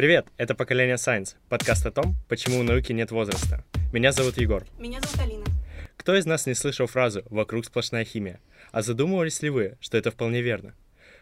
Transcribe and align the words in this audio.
Привет, 0.00 0.28
это 0.38 0.54
«Поколение 0.54 0.96
Science», 0.96 1.34
подкаст 1.50 1.84
о 1.84 1.90
том, 1.90 2.16
почему 2.26 2.60
у 2.60 2.62
науки 2.62 2.90
нет 2.90 3.10
возраста. 3.10 3.62
Меня 3.92 4.12
зовут 4.12 4.38
Егор. 4.38 4.64
Меня 4.78 4.98
зовут 4.98 5.20
Алина. 5.20 5.44
Кто 5.98 6.16
из 6.16 6.24
нас 6.24 6.46
не 6.46 6.54
слышал 6.54 6.86
фразу 6.86 7.22
«вокруг 7.28 7.66
сплошная 7.66 8.06
химия»? 8.06 8.40
А 8.72 8.80
задумывались 8.80 9.42
ли 9.42 9.50
вы, 9.50 9.76
что 9.78 9.98
это 9.98 10.10
вполне 10.10 10.40
верно? 10.40 10.74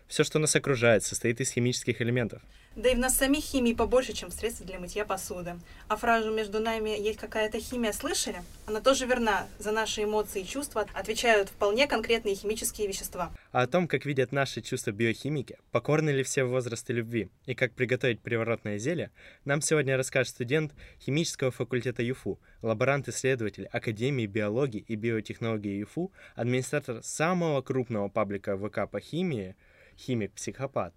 Все, 0.07 0.23
что 0.23 0.39
нас 0.39 0.55
окружает, 0.55 1.03
состоит 1.03 1.41
из 1.41 1.51
химических 1.51 2.01
элементов. 2.01 2.41
Да 2.79 2.91
и 2.91 2.95
в 2.95 2.99
нас 3.01 3.17
самих 3.17 3.43
химии 3.43 3.73
побольше, 3.73 4.13
чем 4.13 4.31
в 4.31 4.65
для 4.65 4.79
мытья 4.79 5.05
посуды. 5.05 5.59
А 5.89 5.97
фразу 5.97 6.33
«между 6.33 6.61
нами 6.61 6.91
есть 6.91 7.19
какая-то 7.19 7.59
химия» 7.59 7.91
слышали? 7.91 8.41
Она 8.67 8.81
тоже 8.81 9.05
верна. 9.05 9.49
За 9.59 9.73
наши 9.73 10.05
эмоции 10.05 10.43
и 10.43 10.47
чувства 10.47 10.87
отвечают 10.95 11.49
вполне 11.49 11.89
конкретные 11.89 12.37
химические 12.37 12.87
вещества. 12.87 13.33
А 13.51 13.63
о 13.63 13.67
том, 13.67 13.89
как 13.89 14.07
видят 14.07 14.31
наши 14.31 14.61
чувства 14.61 14.93
биохимики, 14.93 15.59
покорны 15.73 16.11
ли 16.11 16.23
все 16.23 16.45
возрасты 16.45 16.93
любви 16.93 17.31
и 17.47 17.57
как 17.57 17.75
приготовить 17.75 18.21
приворотное 18.21 18.79
зелье, 18.79 19.11
нам 19.45 19.61
сегодня 19.61 19.97
расскажет 19.97 20.35
студент 20.35 20.73
химического 21.01 21.51
факультета 21.51 22.05
ЮФУ, 22.05 22.39
лаборант-исследователь 22.63 23.67
Академии 23.73 24.27
биологии 24.27 24.85
и 24.87 24.95
биотехнологии 24.95 25.81
ЮФУ, 25.81 26.13
администратор 26.37 27.03
самого 27.03 27.61
крупного 27.61 28.09
паблика 28.09 28.57
ВК 28.57 28.89
по 28.89 29.01
химии– 29.01 29.57
химик-психопат 29.99 30.95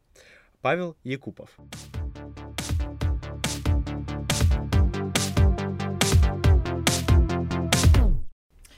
Павел 0.62 0.96
Якупов. 1.04 1.58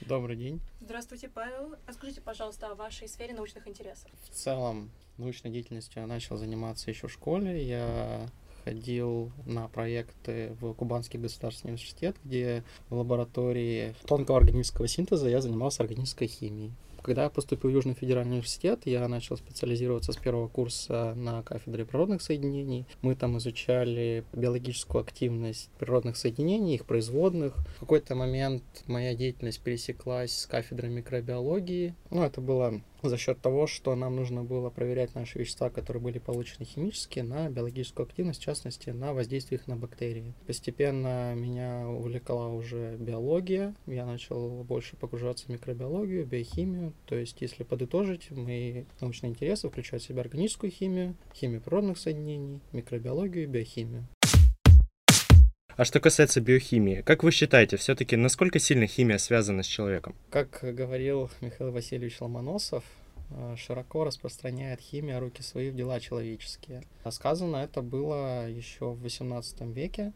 Добрый 0.00 0.36
день. 0.36 0.60
Здравствуйте, 0.80 1.28
Павел. 1.28 1.74
Расскажите, 1.86 2.22
пожалуйста, 2.22 2.68
о 2.68 2.74
вашей 2.74 3.06
сфере 3.08 3.34
научных 3.34 3.68
интересов. 3.68 4.10
В 4.22 4.30
целом, 4.30 4.90
научной 5.18 5.50
деятельностью 5.50 6.00
я 6.00 6.06
начал 6.06 6.38
заниматься 6.38 6.90
еще 6.90 7.08
в 7.08 7.12
школе. 7.12 7.62
Я 7.62 8.28
ходил 8.64 9.30
на 9.44 9.68
проекты 9.68 10.56
в 10.60 10.72
Кубанский 10.72 11.18
государственный 11.18 11.72
университет, 11.72 12.16
где 12.24 12.64
в 12.88 12.96
лаборатории 12.96 13.94
тонкого 14.06 14.38
органического 14.38 14.88
синтеза 14.88 15.28
я 15.28 15.42
занимался 15.42 15.82
органической 15.82 16.28
химией. 16.28 16.72
Когда 17.04 17.24
я 17.24 17.28
поступил 17.28 17.68
в 17.68 17.74
Южный 17.74 17.92
федеральный 17.92 18.32
университет, 18.32 18.80
я 18.86 19.06
начал 19.08 19.36
специализироваться 19.36 20.12
с 20.12 20.16
первого 20.16 20.48
курса 20.48 21.12
на 21.14 21.42
кафедре 21.42 21.84
природных 21.84 22.22
соединений. 22.22 22.86
Мы 23.02 23.14
там 23.14 23.36
изучали 23.36 24.24
биологическую 24.32 25.02
активность 25.02 25.68
природных 25.78 26.16
соединений, 26.16 26.76
их 26.76 26.86
производных. 26.86 27.56
В 27.76 27.80
какой-то 27.80 28.14
момент 28.14 28.64
моя 28.86 29.14
деятельность 29.14 29.60
пересеклась 29.60 30.34
с 30.34 30.46
кафедрой 30.46 30.90
микробиологии. 30.90 31.94
Ну, 32.08 32.22
это 32.22 32.40
было 32.40 32.80
за 33.08 33.16
счет 33.18 33.40
того, 33.40 33.66
что 33.66 33.94
нам 33.94 34.16
нужно 34.16 34.44
было 34.44 34.70
проверять 34.70 35.14
наши 35.14 35.38
вещества, 35.38 35.70
которые 35.70 36.02
были 36.02 36.18
получены 36.18 36.64
химически, 36.64 37.20
на 37.20 37.48
биологическую 37.48 38.06
активность, 38.06 38.40
в 38.40 38.44
частности, 38.44 38.90
на 38.90 39.12
воздействие 39.12 39.58
их 39.58 39.66
на 39.66 39.76
бактерии. 39.76 40.34
Постепенно 40.46 41.34
меня 41.34 41.88
увлекала 41.88 42.48
уже 42.48 42.96
биология, 42.96 43.74
я 43.86 44.06
начал 44.06 44.64
больше 44.64 44.96
погружаться 44.96 45.46
в 45.46 45.48
микробиологию, 45.48 46.26
биохимию, 46.26 46.92
то 47.06 47.16
есть, 47.16 47.40
если 47.40 47.64
подытожить, 47.64 48.30
мои 48.30 48.84
научные 49.00 49.30
интересы 49.30 49.68
включают 49.68 50.02
в 50.02 50.06
себя 50.06 50.22
органическую 50.22 50.70
химию, 50.70 51.14
химию 51.34 51.60
природных 51.60 51.98
соединений, 51.98 52.60
микробиологию 52.72 53.44
и 53.44 53.48
биохимию. 53.48 54.06
А 55.76 55.84
что 55.84 55.98
касается 55.98 56.40
биохимии, 56.40 57.02
как 57.02 57.24
вы 57.24 57.32
считаете, 57.32 57.76
все-таки 57.76 58.14
насколько 58.14 58.60
сильно 58.60 58.86
химия 58.86 59.18
связана 59.18 59.64
с 59.64 59.66
человеком? 59.66 60.14
Как 60.30 60.60
говорил 60.62 61.30
Михаил 61.40 61.72
Васильевич 61.72 62.20
Ломоносов, 62.20 62.84
э, 63.30 63.56
широко 63.58 64.04
распространяет 64.04 64.80
химия 64.80 65.18
руки 65.18 65.42
свои 65.42 65.70
в 65.70 65.74
дела 65.74 65.98
человеческие. 65.98 66.84
А 67.02 67.10
сказано 67.10 67.56
это 67.56 67.82
было 67.82 68.48
еще 68.48 68.92
в 68.92 69.04
XVIII 69.04 69.72
веке. 69.72 70.12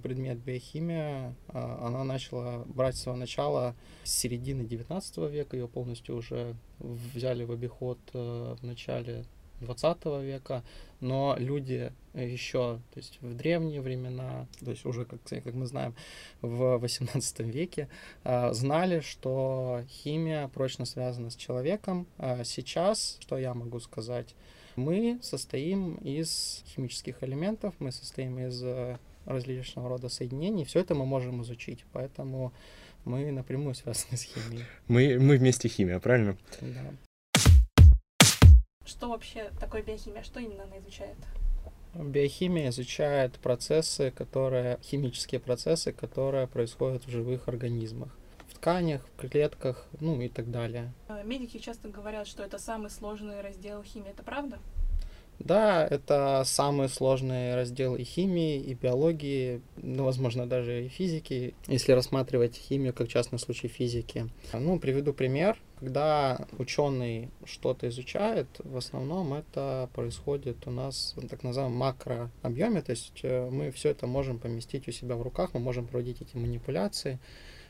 Предмет 0.00 0.38
биохимия, 0.38 1.34
э, 1.48 1.58
она 1.58 2.04
начала 2.04 2.64
брать 2.66 2.96
свое 2.96 3.18
начало 3.18 3.74
с 4.04 4.12
середины 4.12 4.62
XIX 4.62 5.28
века, 5.28 5.56
ее 5.56 5.66
полностью 5.66 6.14
уже 6.14 6.54
взяли 6.78 7.42
в 7.42 7.50
обиход 7.50 7.98
э, 8.12 8.54
в 8.60 8.64
начале 8.64 9.24
20 9.60 10.04
века, 10.22 10.62
но 11.00 11.36
люди 11.38 11.92
еще, 12.14 12.80
то 12.92 12.98
есть 12.98 13.18
в 13.20 13.34
древние 13.34 13.80
времена, 13.80 14.46
то 14.64 14.70
есть 14.70 14.84
уже, 14.84 15.04
как, 15.04 15.20
как 15.22 15.54
мы 15.54 15.66
знаем, 15.66 15.94
в 16.42 16.78
18 16.78 17.40
веке, 17.40 17.88
а, 18.24 18.52
знали, 18.52 19.00
что 19.00 19.82
химия 19.88 20.48
прочно 20.48 20.84
связана 20.84 21.30
с 21.30 21.36
человеком. 21.36 22.06
А 22.18 22.44
сейчас, 22.44 23.16
что 23.20 23.38
я 23.38 23.54
могу 23.54 23.80
сказать, 23.80 24.34
мы 24.76 25.18
состоим 25.22 25.94
из 25.96 26.62
химических 26.66 27.22
элементов, 27.22 27.74
мы 27.78 27.92
состоим 27.92 28.38
из 28.38 28.62
э, 28.62 28.98
различного 29.26 29.88
рода 29.88 30.08
соединений, 30.08 30.64
все 30.64 30.80
это 30.80 30.94
мы 30.94 31.06
можем 31.06 31.42
изучить, 31.42 31.84
поэтому 31.92 32.52
мы 33.04 33.30
напрямую 33.32 33.74
связаны 33.74 34.16
с 34.16 34.22
химией. 34.22 34.64
Мы, 34.88 35.18
мы 35.18 35.36
вместе 35.36 35.68
химия, 35.68 35.98
правильно? 35.98 36.36
Да. 36.60 36.92
Что 38.90 39.08
вообще 39.08 39.52
такое 39.60 39.82
биохимия? 39.82 40.24
Что 40.24 40.40
именно 40.40 40.64
она 40.64 40.78
изучает? 40.78 41.16
Биохимия 41.94 42.70
изучает 42.70 43.38
процессы, 43.38 44.10
которые, 44.10 44.80
химические 44.82 45.40
процессы, 45.40 45.92
которые 45.92 46.48
происходят 46.48 47.04
в 47.04 47.08
живых 47.08 47.46
организмах. 47.46 48.08
В 48.48 48.54
тканях, 48.54 49.06
в 49.16 49.28
клетках, 49.28 49.86
ну 50.00 50.20
и 50.20 50.28
так 50.28 50.50
далее. 50.50 50.92
А, 51.06 51.22
медики 51.22 51.58
часто 51.58 51.88
говорят, 51.88 52.26
что 52.26 52.42
это 52.42 52.58
самый 52.58 52.90
сложный 52.90 53.40
раздел 53.42 53.84
химии. 53.84 54.10
Это 54.10 54.24
правда? 54.24 54.58
Да, 55.40 55.86
это 55.86 56.42
самый 56.44 56.90
сложный 56.90 57.54
раздел 57.54 57.96
и 57.96 58.04
химии, 58.04 58.60
и 58.60 58.74
биологии, 58.74 59.62
ну, 59.76 60.04
возможно, 60.04 60.46
даже 60.46 60.84
и 60.84 60.88
физики, 60.88 61.54
если 61.66 61.92
рассматривать 61.92 62.56
химию 62.56 62.92
как 62.92 63.08
частный 63.08 63.38
случай 63.38 63.68
физики. 63.68 64.28
Ну, 64.52 64.78
приведу 64.78 65.14
пример. 65.14 65.56
Когда 65.78 66.46
ученый 66.58 67.30
что-то 67.46 67.88
изучает, 67.88 68.48
в 68.58 68.76
основном 68.76 69.32
это 69.32 69.88
происходит 69.94 70.66
у 70.66 70.70
нас 70.70 71.14
в 71.16 71.26
так 71.26 71.42
называемом 71.42 71.78
макрообъеме, 71.78 72.82
то 72.82 72.90
есть 72.90 73.20
э, 73.22 73.48
мы 73.50 73.70
все 73.70 73.88
это 73.88 74.06
можем 74.06 74.38
поместить 74.38 74.88
у 74.88 74.92
себя 74.92 75.16
в 75.16 75.22
руках, 75.22 75.54
мы 75.54 75.60
можем 75.60 75.86
проводить 75.86 76.20
эти 76.20 76.36
манипуляции. 76.36 77.18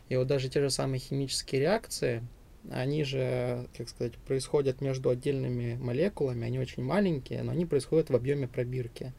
И 0.09 0.17
вот 0.17 0.27
даже 0.27 0.49
те 0.49 0.61
же 0.61 0.71
самые 0.71 0.99
химические 0.99 1.61
реакции, 1.61 2.25
они 2.69 3.05
же, 3.05 3.67
как 3.77 3.89
сказать, 3.89 4.15
происходят 4.19 4.81
между 4.81 5.09
отдельными 5.09 5.77
молекулами, 5.77 6.47
они 6.47 6.59
очень 6.59 6.83
маленькие, 6.83 7.43
но 7.43 7.53
они 7.53 7.65
происходят 7.65 8.11
в 8.11 8.17
объеме 8.17 8.49
пробирки. 8.49 9.13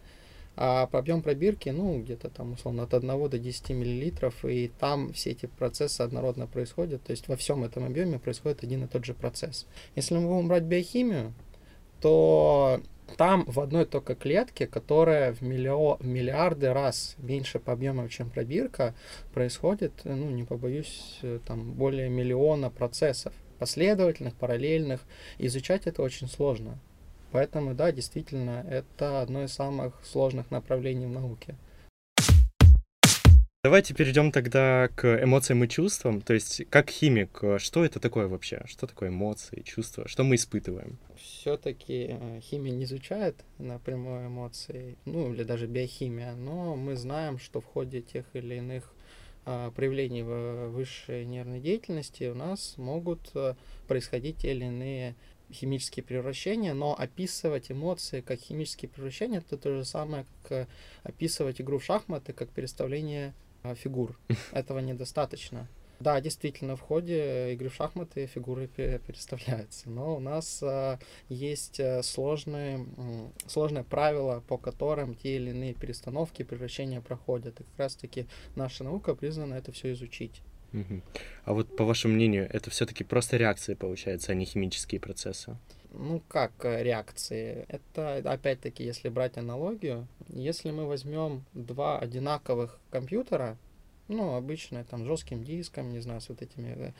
А 0.57 0.83
объем 0.91 1.21
пробирки, 1.21 1.69
ну, 1.69 1.99
где-то 2.01 2.29
там, 2.29 2.53
условно, 2.53 2.83
от 2.83 2.93
1 2.93 3.29
до 3.29 3.39
10 3.39 3.69
миллилитров, 3.69 4.45
и 4.45 4.69
там 4.79 5.13
все 5.13 5.31
эти 5.31 5.45
процессы 5.45 6.01
однородно 6.01 6.45
происходят, 6.45 7.01
то 7.03 7.11
есть 7.11 7.27
во 7.29 7.37
всем 7.37 7.63
этом 7.63 7.85
объеме 7.85 8.19
происходит 8.19 8.63
один 8.63 8.83
и 8.83 8.87
тот 8.87 9.05
же 9.05 9.13
процесс. 9.13 9.65
Если 9.95 10.15
мы 10.15 10.27
будем 10.27 10.49
брать 10.49 10.63
биохимию, 10.63 11.33
то 12.01 12.81
там 13.17 13.45
в 13.47 13.59
одной 13.59 13.85
только 13.85 14.15
клетке, 14.15 14.67
которая 14.67 15.33
в, 15.33 15.41
миллио, 15.41 15.97
в 15.97 16.05
миллиарды 16.05 16.73
раз 16.73 17.15
меньше 17.17 17.59
по 17.59 17.73
объему, 17.73 18.07
чем 18.09 18.29
пробирка, 18.29 18.93
происходит, 19.33 19.93
ну, 20.03 20.29
не 20.29 20.43
побоюсь, 20.43 21.19
э, 21.21 21.39
там 21.45 21.73
более 21.73 22.09
миллиона 22.09 22.69
процессов 22.69 23.33
последовательных, 23.59 24.33
параллельных. 24.33 25.01
Изучать 25.37 25.85
это 25.85 26.01
очень 26.01 26.27
сложно. 26.27 26.79
Поэтому, 27.31 27.73
да, 27.73 27.91
действительно, 27.91 28.65
это 28.69 29.21
одно 29.21 29.43
из 29.43 29.53
самых 29.53 29.93
сложных 30.03 30.51
направлений 30.51 31.05
в 31.05 31.11
науке. 31.11 31.55
Давайте 33.63 33.93
перейдем 33.93 34.31
тогда 34.31 34.87
к 34.87 35.23
эмоциям 35.23 35.63
и 35.63 35.69
чувствам. 35.69 36.21
То 36.21 36.33
есть, 36.33 36.63
как 36.71 36.89
химик, 36.89 37.43
что 37.59 37.85
это 37.85 37.99
такое 37.99 38.27
вообще? 38.27 38.63
Что 38.65 38.87
такое 38.87 39.09
эмоции, 39.09 39.61
чувства? 39.61 40.07
Что 40.07 40.23
мы 40.23 40.33
испытываем? 40.33 40.97
Все-таки 41.15 42.07
э, 42.09 42.39
химия 42.41 42.73
не 42.73 42.85
изучает 42.85 43.35
напрямую 43.59 44.29
эмоции, 44.29 44.97
ну 45.05 45.31
или 45.31 45.43
даже 45.43 45.67
биохимия, 45.67 46.33
но 46.33 46.75
мы 46.75 46.95
знаем, 46.95 47.37
что 47.37 47.61
в 47.61 47.65
ходе 47.65 48.01
тех 48.01 48.25
или 48.33 48.55
иных 48.55 48.91
а, 49.45 49.69
проявлений 49.69 50.23
высшей 50.23 51.25
нервной 51.25 51.59
деятельности 51.59 52.23
у 52.23 52.33
нас 52.33 52.73
могут 52.77 53.29
э, 53.35 53.53
происходить 53.87 54.37
те 54.37 54.53
или 54.53 54.65
иные 54.65 55.13
химические 55.53 56.03
превращения, 56.03 56.73
но 56.73 56.95
описывать 56.97 57.69
эмоции 57.69 58.21
как 58.21 58.39
химические 58.39 58.89
превращения 58.89 59.37
это 59.37 59.55
то 59.55 59.71
же 59.71 59.85
самое, 59.85 60.25
как 60.41 60.51
э, 60.51 60.67
описывать 61.03 61.61
игру 61.61 61.77
в 61.77 61.83
шахматы 61.83 62.33
как 62.33 62.49
переставление 62.49 63.35
фигур. 63.75 64.17
Этого 64.51 64.79
недостаточно. 64.79 65.67
Да, 66.01 66.19
действительно, 66.19 66.75
в 66.75 66.81
ходе 66.81 67.53
игры 67.53 67.69
в 67.69 67.75
шахматы 67.75 68.25
фигуры 68.25 68.67
переставляются, 68.67 69.87
но 69.87 70.15
у 70.15 70.19
нас 70.19 70.63
а, 70.63 70.97
есть 71.29 71.79
э, 71.79 72.01
сложные, 72.01 72.87
сложные 73.45 73.83
правила, 73.83 74.43
по 74.47 74.57
которым 74.57 75.13
те 75.13 75.35
или 75.35 75.51
иные 75.51 75.75
перестановки, 75.75 76.41
превращения 76.41 77.01
проходят. 77.01 77.59
И 77.59 77.63
как 77.63 77.77
раз-таки 77.77 78.25
наша 78.55 78.83
наука 78.83 79.13
призвана 79.13 79.53
это 79.53 79.71
все 79.71 79.91
изучить. 79.91 80.41
А 81.45 81.53
вот 81.53 81.75
по 81.75 81.83
вашему 81.83 82.15
мнению, 82.15 82.49
это 82.51 82.71
все-таки 82.71 83.03
просто 83.03 83.37
реакции, 83.37 83.75
получается, 83.75 84.31
а 84.31 84.35
не 84.35 84.45
химические 84.45 84.99
процессы? 84.99 85.55
Ну, 85.91 86.21
как 86.27 86.51
э, 86.63 86.83
реакции? 86.83 87.65
Это, 87.67 88.17
опять-таки, 88.17 88.83
если 88.83 89.09
брать 89.09 89.37
аналогию, 89.37 90.07
если 90.29 90.71
мы 90.71 90.85
возьмем 90.85 91.43
два 91.53 91.99
одинаковых 91.99 92.79
компьютера, 92.89 93.57
ну, 94.07 94.35
обычно 94.35 94.83
там 94.83 95.05
жестким 95.05 95.43
диском, 95.43 95.91
не 95.91 95.99
знаю, 95.99 96.21
с 96.21 96.29
вот 96.29 96.41
этими 96.41 96.93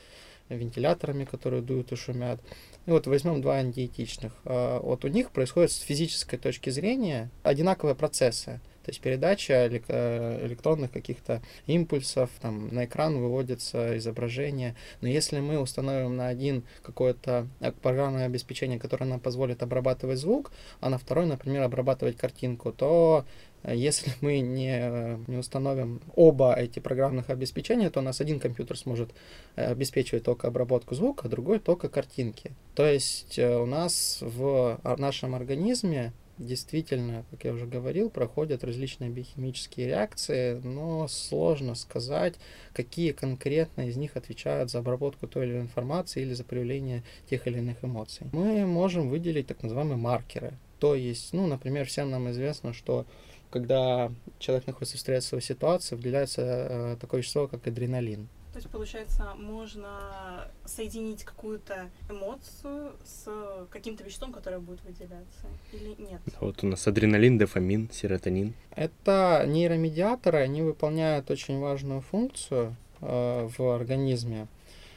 э, 0.48 0.56
вентиляторами, 0.56 1.24
которые 1.24 1.62
дуют 1.62 1.92
и 1.92 1.96
шумят. 1.96 2.40
И 2.86 2.90
вот 2.90 3.06
возьмем 3.06 3.40
два 3.40 3.56
антиэтичных. 3.56 4.34
А, 4.44 4.80
вот 4.80 5.04
у 5.04 5.08
них 5.08 5.30
происходит 5.30 5.72
с 5.72 5.78
физической 5.78 6.36
точки 6.36 6.70
зрения 6.70 7.30
одинаковые 7.42 7.94
процессы. 7.94 8.60
То 8.84 8.90
есть 8.90 9.00
передача 9.00 9.54
э, 9.54 10.46
электронных 10.46 10.90
каких-то 10.90 11.40
импульсов, 11.66 12.30
там 12.40 12.68
на 12.74 12.84
экран 12.84 13.16
выводится 13.16 13.96
изображение. 13.96 14.74
Но 15.00 15.08
если 15.08 15.38
мы 15.38 15.60
установим 15.60 16.16
на 16.16 16.26
один 16.26 16.64
какое-то 16.82 17.46
э, 17.60 17.70
программное 17.70 18.26
обеспечение, 18.26 18.80
которое 18.80 19.04
нам 19.04 19.20
позволит 19.20 19.62
обрабатывать 19.62 20.18
звук, 20.18 20.50
а 20.80 20.90
на 20.90 20.98
второй, 20.98 21.26
например, 21.26 21.62
обрабатывать 21.62 22.16
картинку, 22.16 22.72
то 22.72 23.24
э, 23.62 23.76
если 23.76 24.10
мы 24.20 24.40
не, 24.40 25.20
не 25.28 25.36
установим 25.36 26.00
оба 26.16 26.54
эти 26.54 26.80
программных 26.80 27.30
обеспечения, 27.30 27.88
то 27.88 28.00
у 28.00 28.02
нас 28.02 28.20
один 28.20 28.40
компьютер 28.40 28.76
сможет 28.76 29.10
обеспечивать 29.54 30.24
только 30.24 30.48
обработку 30.48 30.96
звука, 30.96 31.28
а 31.28 31.30
другой 31.30 31.60
только 31.60 31.88
картинки. 31.88 32.50
То 32.74 32.84
есть 32.86 33.38
у 33.38 33.66
нас 33.66 34.18
в 34.22 34.80
нашем 34.98 35.34
организме 35.34 36.12
действительно, 36.38 37.24
как 37.30 37.44
я 37.44 37.52
уже 37.52 37.66
говорил, 37.66 38.10
проходят 38.10 38.64
различные 38.64 39.10
биохимические 39.10 39.86
реакции, 39.88 40.60
но 40.62 41.08
сложно 41.08 41.74
сказать, 41.74 42.34
какие 42.72 43.12
конкретно 43.12 43.88
из 43.88 43.96
них 43.96 44.16
отвечают 44.16 44.70
за 44.70 44.78
обработку 44.78 45.26
той 45.26 45.46
или 45.46 45.52
иной 45.52 45.62
информации 45.62 46.22
или 46.22 46.34
за 46.34 46.44
проявление 46.44 47.02
тех 47.28 47.46
или 47.46 47.58
иных 47.58 47.84
эмоций. 47.84 48.26
Мы 48.32 48.66
можем 48.66 49.08
выделить 49.08 49.46
так 49.46 49.62
называемые 49.62 49.96
маркеры. 49.96 50.54
То 50.78 50.94
есть, 50.94 51.32
ну, 51.32 51.46
например, 51.46 51.86
всем 51.86 52.10
нам 52.10 52.30
известно, 52.30 52.72
что 52.72 53.06
когда 53.50 54.10
человек 54.38 54.66
находится 54.66 54.96
в 54.96 55.00
стрессовой 55.00 55.42
ситуации, 55.42 55.94
выделяется 55.94 56.42
э, 56.42 56.96
такое 57.00 57.20
вещество, 57.20 57.46
как 57.46 57.66
адреналин. 57.66 58.28
То 58.52 58.58
есть, 58.58 58.68
получается, 58.68 59.32
можно 59.38 60.46
соединить 60.66 61.24
какую-то 61.24 61.88
эмоцию 62.10 62.92
с 63.02 63.66
каким-то 63.70 64.04
веществом, 64.04 64.32
которое 64.32 64.58
будет 64.58 64.82
выделяться, 64.84 65.46
или 65.72 65.94
нет? 65.98 66.20
Вот 66.38 66.62
у 66.62 66.66
нас 66.66 66.86
адреналин, 66.86 67.38
дофамин, 67.38 67.88
серотонин. 67.90 68.52
Это 68.76 69.44
нейромедиаторы, 69.46 70.38
они 70.38 70.60
выполняют 70.60 71.30
очень 71.30 71.60
важную 71.60 72.02
функцию 72.02 72.76
э, 73.00 73.48
в 73.56 73.74
организме. 73.74 74.48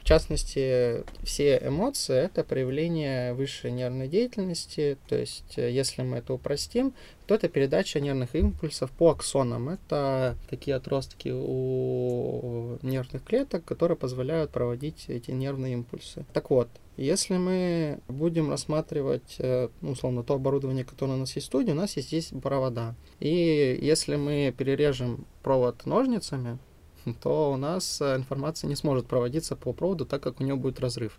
Частности, 0.06 1.02
все 1.24 1.60
эмоции— 1.60 2.14
это 2.26 2.44
проявление 2.44 3.34
высшей 3.34 3.72
нервной 3.72 4.06
деятельности. 4.06 4.98
То 5.08 5.16
есть, 5.16 5.58
э, 5.58 5.68
если 5.72 6.02
мы 6.02 6.18
это 6.18 6.32
упростим, 6.32 6.94
то 7.26 7.34
это 7.34 7.48
передача 7.48 7.98
нервных 7.98 8.36
импульсов 8.36 8.92
по 8.92 9.10
аксонам. 9.10 9.68
Это 9.68 10.36
такие 10.48 10.76
отростки 10.76 11.32
у 11.34 12.78
нервных 12.82 13.24
клеток, 13.24 13.64
которые 13.64 13.96
позволяют 13.96 14.52
проводить 14.52 15.06
эти 15.08 15.32
нервные 15.32 15.72
импульсы. 15.72 16.24
Так 16.32 16.50
вот, 16.50 16.68
если 16.96 17.36
мы 17.36 17.98
будем 18.06 18.48
рассматривать, 18.48 19.34
э, 19.40 19.70
ну, 19.80 19.90
условно, 19.90 20.22
то 20.22 20.34
оборудование, 20.34 20.84
которое 20.84 21.14
у 21.14 21.16
нас 21.16 21.34
есть 21.34 21.48
в 21.48 21.50
студии, 21.50 21.72
у 21.72 21.74
нас 21.74 21.96
есть 21.96 22.06
здесь 22.06 22.30
провода. 22.44 22.94
И 23.18 23.76
если 23.82 24.14
мы 24.14 24.54
перережем 24.56 25.26
провод 25.42 25.84
ножницами, 25.84 26.58
то 27.14 27.52
у 27.52 27.56
нас 27.56 28.00
э, 28.00 28.16
информация 28.16 28.68
не 28.68 28.76
сможет 28.76 29.06
проводиться 29.06 29.56
по 29.56 29.72
проводу, 29.72 30.06
так 30.06 30.22
как 30.22 30.40
у 30.40 30.44
нее 30.44 30.56
будет 30.56 30.80
разрыв. 30.80 31.18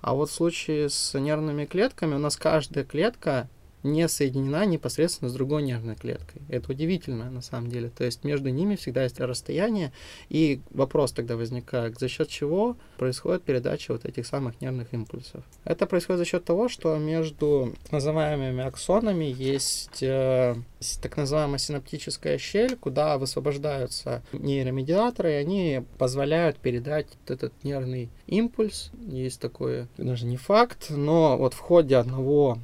А 0.00 0.14
вот 0.14 0.30
в 0.30 0.32
случае 0.32 0.90
с 0.90 1.18
нервными 1.18 1.64
клетками 1.64 2.14
у 2.14 2.18
нас 2.18 2.36
каждая 2.36 2.84
клетка 2.84 3.48
не 3.84 4.08
соединена 4.08 4.64
непосредственно 4.64 5.28
с 5.28 5.34
другой 5.34 5.62
нервной 5.62 5.94
клеткой. 5.94 6.42
Это 6.48 6.72
удивительно 6.72 7.30
на 7.30 7.42
самом 7.42 7.70
деле. 7.70 7.90
То 7.90 8.04
есть 8.04 8.24
между 8.24 8.48
ними 8.48 8.76
всегда 8.76 9.04
есть 9.04 9.20
расстояние, 9.20 9.92
и 10.28 10.60
вопрос 10.70 11.12
тогда 11.12 11.36
возникает, 11.36 11.98
за 11.98 12.08
счет 12.08 12.28
чего 12.28 12.76
происходит 12.96 13.44
передача 13.44 13.92
вот 13.92 14.04
этих 14.04 14.26
самых 14.26 14.60
нервных 14.60 14.92
импульсов. 14.94 15.44
Это 15.64 15.86
происходит 15.86 16.18
за 16.18 16.24
счет 16.24 16.44
того, 16.44 16.68
что 16.68 16.96
между 16.96 17.74
называемыми 17.90 18.64
аксонами 18.64 19.24
есть 19.24 20.02
э, 20.02 20.56
так 21.02 21.16
называемая 21.16 21.58
синаптическая 21.58 22.38
щель, 22.38 22.76
куда 22.76 23.18
высвобождаются 23.18 24.22
нейромедиаторы, 24.32 25.32
и 25.32 25.36
они 25.36 25.82
позволяют 25.98 26.56
передать 26.56 27.06
вот 27.20 27.30
этот 27.30 27.52
нервный 27.62 28.10
импульс. 28.26 28.90
Есть 29.06 29.40
такой, 29.40 29.88
даже 29.98 30.24
не 30.24 30.38
факт, 30.38 30.86
но 30.88 31.36
вот 31.36 31.52
в 31.52 31.58
ходе 31.58 31.96
одного 31.96 32.58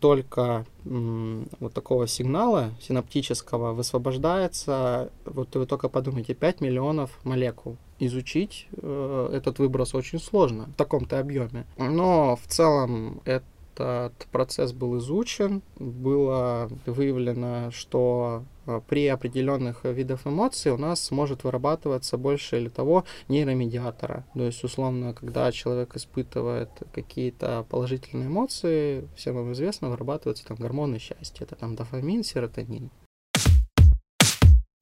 только 0.00 0.64
вот 0.84 1.74
такого 1.74 2.06
сигнала 2.06 2.72
синаптического 2.80 3.72
высвобождается, 3.72 5.10
вот 5.24 5.54
вы 5.54 5.66
только 5.66 5.88
подумайте, 5.88 6.34
5 6.34 6.60
миллионов 6.60 7.18
молекул. 7.24 7.76
Изучить 7.98 8.68
э, 8.72 9.30
этот 9.32 9.58
выброс 9.58 9.94
очень 9.94 10.20
сложно 10.20 10.66
в 10.66 10.74
таком-то 10.74 11.18
объеме. 11.18 11.66
Но 11.76 12.36
в 12.36 12.46
целом 12.46 13.20
это 13.24 13.44
этот 13.78 14.26
процесс 14.32 14.72
был 14.72 14.98
изучен, 14.98 15.62
было 15.78 16.68
выявлено, 16.84 17.70
что 17.70 18.42
при 18.86 19.06
определенных 19.06 19.84
видах 19.84 20.26
эмоций 20.26 20.72
у 20.72 20.76
нас 20.76 21.10
может 21.10 21.44
вырабатываться 21.44 22.16
больше 22.16 22.60
или 22.60 22.68
того 22.68 23.04
нейромедиатора. 23.28 24.26
То 24.34 24.42
есть, 24.42 24.62
условно, 24.64 25.14
когда 25.14 25.50
человек 25.52 25.96
испытывает 25.96 26.70
какие-то 26.92 27.66
положительные 27.68 28.28
эмоции, 28.28 29.08
всем 29.16 29.36
вам 29.36 29.52
известно, 29.52 29.88
вырабатываются 29.88 30.46
там 30.46 30.56
гормоны 30.56 30.98
счастья. 30.98 31.44
Это 31.44 31.54
там 31.54 31.76
дофамин, 31.76 32.24
серотонин. 32.24 32.90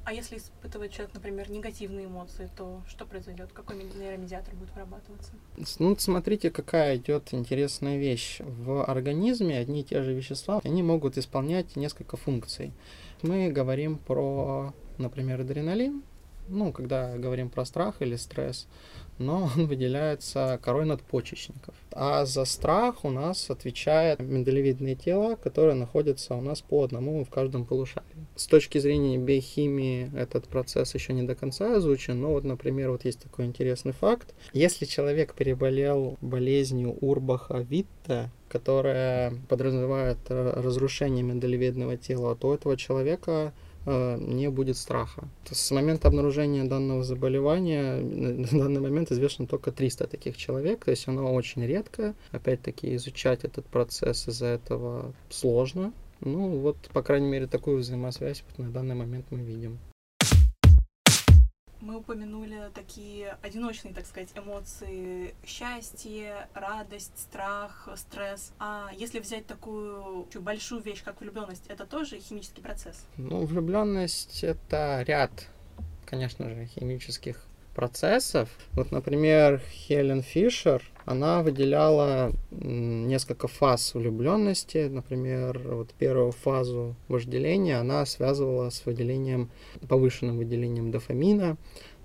А 0.06 0.12
если 0.12 0.36
испытывает 0.36 0.92
человек, 0.92 1.14
например, 1.14 1.50
негативные 1.50 2.06
эмоции, 2.06 2.48
то 2.56 2.80
что 2.88 3.04
произойдет? 3.04 3.50
Какой 3.52 3.74
нейромедиатор 3.76 4.54
будет 4.54 4.72
вырабатываться? 4.72 5.32
Ну, 5.80 5.96
смотрите, 5.98 6.52
какая 6.52 6.96
идет 6.96 7.34
интересная 7.34 7.98
вещь. 7.98 8.38
В 8.38 8.84
организме 8.84 9.58
одни 9.58 9.80
и 9.80 9.84
те 9.84 10.04
же 10.04 10.14
вещества, 10.14 10.60
они 10.62 10.84
могут 10.84 11.18
исполнять 11.18 11.74
несколько 11.74 12.16
функций. 12.16 12.72
Мы 13.22 13.50
говорим 13.50 13.98
про, 13.98 14.72
например, 14.98 15.40
адреналин, 15.40 16.04
ну, 16.48 16.72
когда 16.72 17.16
говорим 17.16 17.50
про 17.50 17.64
страх 17.64 17.96
или 18.00 18.16
стресс, 18.16 18.66
но 19.18 19.50
он 19.56 19.66
выделяется 19.66 20.58
корой 20.62 20.84
надпочечников. 20.84 21.74
А 21.92 22.24
за 22.26 22.44
страх 22.44 23.04
у 23.04 23.10
нас 23.10 23.50
отвечает 23.50 24.20
миндалевидные 24.20 24.94
тела, 24.94 25.36
которые 25.36 25.74
находятся 25.74 26.34
у 26.34 26.40
нас 26.40 26.60
по 26.60 26.84
одному 26.84 27.24
в 27.24 27.30
каждом 27.30 27.64
полушарии. 27.64 28.04
С 28.34 28.46
точки 28.46 28.78
зрения 28.78 29.18
биохимии 29.18 30.10
этот 30.14 30.46
процесс 30.48 30.94
еще 30.94 31.12
не 31.12 31.22
до 31.22 31.34
конца 31.34 31.78
изучен, 31.78 32.20
но 32.20 32.32
вот, 32.32 32.44
например, 32.44 32.90
вот 32.90 33.04
есть 33.04 33.20
такой 33.20 33.46
интересный 33.46 33.92
факт. 33.92 34.34
Если 34.52 34.84
человек 34.84 35.34
переболел 35.34 36.18
болезнью 36.20 36.96
Урбаха 37.00 37.58
Витта, 37.58 38.30
которая 38.48 39.34
подразумевает 39.48 40.18
разрушение 40.28 41.22
миндалевидного 41.22 41.96
тела, 41.96 42.36
то 42.36 42.48
у 42.48 42.54
этого 42.54 42.76
человека 42.76 43.52
не 43.86 44.50
будет 44.50 44.76
страха. 44.76 45.28
С 45.50 45.70
момента 45.70 46.08
обнаружения 46.08 46.64
данного 46.64 47.04
заболевания 47.04 47.96
на 47.96 48.46
данный 48.46 48.80
момент 48.80 49.12
известно 49.12 49.46
только 49.46 49.72
300 49.72 50.06
таких 50.08 50.36
человек, 50.36 50.84
то 50.84 50.90
есть 50.90 51.08
оно 51.08 51.32
очень 51.32 51.64
редкое. 51.64 52.14
Опять-таки 52.32 52.94
изучать 52.96 53.44
этот 53.44 53.66
процесс 53.66 54.28
из-за 54.28 54.46
этого 54.46 55.14
сложно. 55.30 55.92
Ну 56.20 56.58
вот, 56.58 56.76
по 56.92 57.02
крайней 57.02 57.28
мере, 57.28 57.46
такую 57.46 57.78
взаимосвязь 57.78 58.42
на 58.56 58.70
данный 58.70 58.94
момент 58.94 59.26
мы 59.30 59.40
видим. 59.40 59.78
Мы 61.86 61.98
упомянули 61.98 62.68
такие 62.74 63.38
одиночные, 63.42 63.94
так 63.94 64.06
сказать, 64.06 64.30
эмоции 64.34 65.36
счастье, 65.46 66.48
радость, 66.52 67.16
страх, 67.16 67.88
стресс. 67.94 68.52
А 68.58 68.90
если 68.92 69.20
взять 69.20 69.46
такую 69.46 70.26
большую 70.40 70.82
вещь, 70.82 71.04
как 71.04 71.20
влюбленность, 71.20 71.62
это 71.68 71.86
тоже 71.86 72.18
химический 72.18 72.60
процесс? 72.60 73.06
Ну, 73.16 73.46
влюбленность 73.46 74.42
это 74.42 75.04
ряд, 75.06 75.30
конечно 76.06 76.50
же, 76.50 76.66
химических 76.66 77.40
процессов. 77.72 78.48
Вот, 78.72 78.90
например, 78.90 79.62
Хелен 79.70 80.22
Фишер, 80.22 80.82
она 81.06 81.42
выделяла 81.42 82.32
несколько 82.50 83.46
фаз 83.46 83.94
влюбленности. 83.94 84.88
Например, 84.88 85.58
вот 85.64 85.94
первую 85.94 86.32
фазу 86.32 86.96
вожделения 87.06 87.78
она 87.78 88.04
связывала 88.04 88.70
с 88.70 88.84
выделением, 88.84 89.50
повышенным 89.88 90.36
выделением 90.36 90.90
дофамина. 90.90 91.56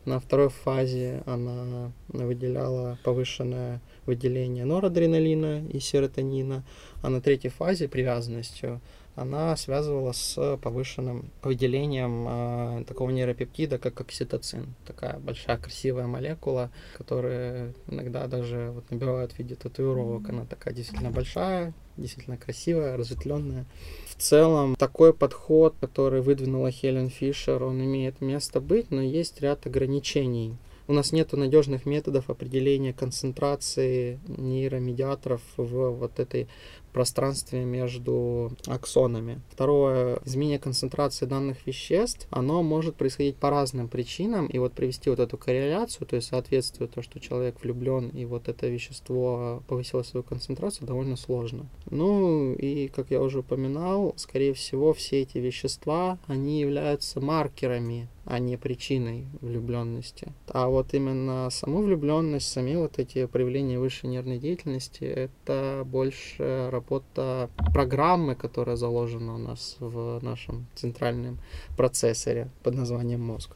На 0.06 0.20
второй 0.20 0.50
фазе 0.50 1.24
она 1.26 1.92
выделяла 2.08 3.00
повышенное 3.04 3.82
выделение 4.06 4.66
норадреналина 4.66 5.66
и 5.68 5.80
серотонина, 5.80 6.64
а 7.02 7.10
на 7.10 7.22
третьей 7.22 7.52
фазе 7.52 7.88
привязанностью 7.88 8.82
она 9.22 9.56
связывала 9.56 10.12
с 10.12 10.58
повышенным 10.62 11.32
выделением 11.44 12.28
э, 12.28 12.84
такого 12.86 13.10
нейропептида, 13.12 13.78
как 13.78 14.02
окситоцин. 14.02 14.74
Такая 14.86 15.20
большая 15.20 15.58
красивая 15.58 16.08
молекула, 16.08 16.72
которая 16.98 17.74
иногда 17.88 18.28
даже 18.28 18.72
вот 18.74 18.90
набивают 18.92 19.34
в 19.34 19.40
виде 19.40 19.56
татуировок. 19.56 20.30
Она 20.30 20.46
такая 20.46 20.74
действительно 20.74 21.12
большая, 21.12 21.74
действительно 21.98 22.38
красивая, 22.38 22.98
разветвленная. 22.98 23.66
В 24.08 24.22
целом, 24.22 24.76
такой 24.76 25.14
подход, 25.14 25.76
который 25.80 26.22
выдвинула 26.22 26.72
Хелен 26.72 27.10
Фишер, 27.10 27.64
он 27.64 27.82
имеет 27.84 28.22
место 28.22 28.60
быть, 28.60 28.92
но 28.92 29.02
есть 29.02 29.42
ряд 29.42 29.66
ограничений. 29.66 30.58
У 30.88 30.94
нас 30.94 31.14
нет 31.14 31.32
надежных 31.32 31.86
методов 31.86 32.30
определения 32.30 32.92
концентрации 32.92 34.20
нейромедиаторов 34.28 35.42
в 35.56 35.92
вот 35.92 36.20
этой 36.20 36.50
пространстве 36.92 37.64
между 37.64 38.52
аксонами. 38.68 39.42
Второе, 39.50 40.20
изменение 40.26 40.60
концентрации 40.60 41.26
данных 41.26 41.66
веществ, 41.66 42.28
оно 42.30 42.64
может 42.64 42.96
происходить 42.96 43.38
по 43.38 43.50
разным 43.50 43.88
причинам, 43.88 44.48
и 44.48 44.58
вот 44.60 44.74
привести 44.74 45.10
вот 45.10 45.20
эту 45.20 45.38
корреляцию, 45.38 46.08
то 46.08 46.16
есть 46.16 46.28
соответствие 46.30 46.88
то, 46.88 47.02
что 47.02 47.20
человек 47.20 47.56
влюблен, 47.62 48.10
и 48.10 48.26
вот 48.26 48.48
это 48.50 48.68
вещество 48.68 49.64
повысило 49.68 50.04
свою 50.04 50.24
концентрацию, 50.24 50.88
довольно 50.88 51.16
сложно. 51.16 51.68
Ну 51.90 52.54
и, 52.54 52.88
как 52.88 53.12
я 53.12 53.22
уже 53.22 53.40
упоминал, 53.40 54.14
скорее 54.18 54.54
всего, 54.54 54.94
все 54.94 55.22
эти 55.22 55.38
вещества, 55.38 56.18
они 56.28 56.60
являются 56.60 57.20
маркерами 57.20 58.08
а 58.26 58.40
не 58.40 58.58
причиной 58.58 59.26
влюбленности. 59.42 60.34
А 60.48 60.68
вот 60.68 60.94
именно 60.94 61.50
саму 61.50 61.82
влюбленность, 61.82 62.52
сами 62.52 62.76
вот 62.76 63.00
эти 63.00 63.26
проявления 63.26 63.80
высшей 63.80 64.10
нервной 64.10 64.38
деятельности, 64.38 65.04
это 65.04 65.84
больше 65.86 66.70
работа 66.72 67.50
программы, 67.74 68.36
которая 68.36 68.76
заложена 68.76 69.36
у 69.36 69.38
нас 69.38 69.78
в 69.80 70.20
нашем 70.22 70.68
центральном 70.76 71.40
процессоре 71.76 72.50
под 72.64 72.76
названием 72.76 73.22
мозг. 73.22 73.56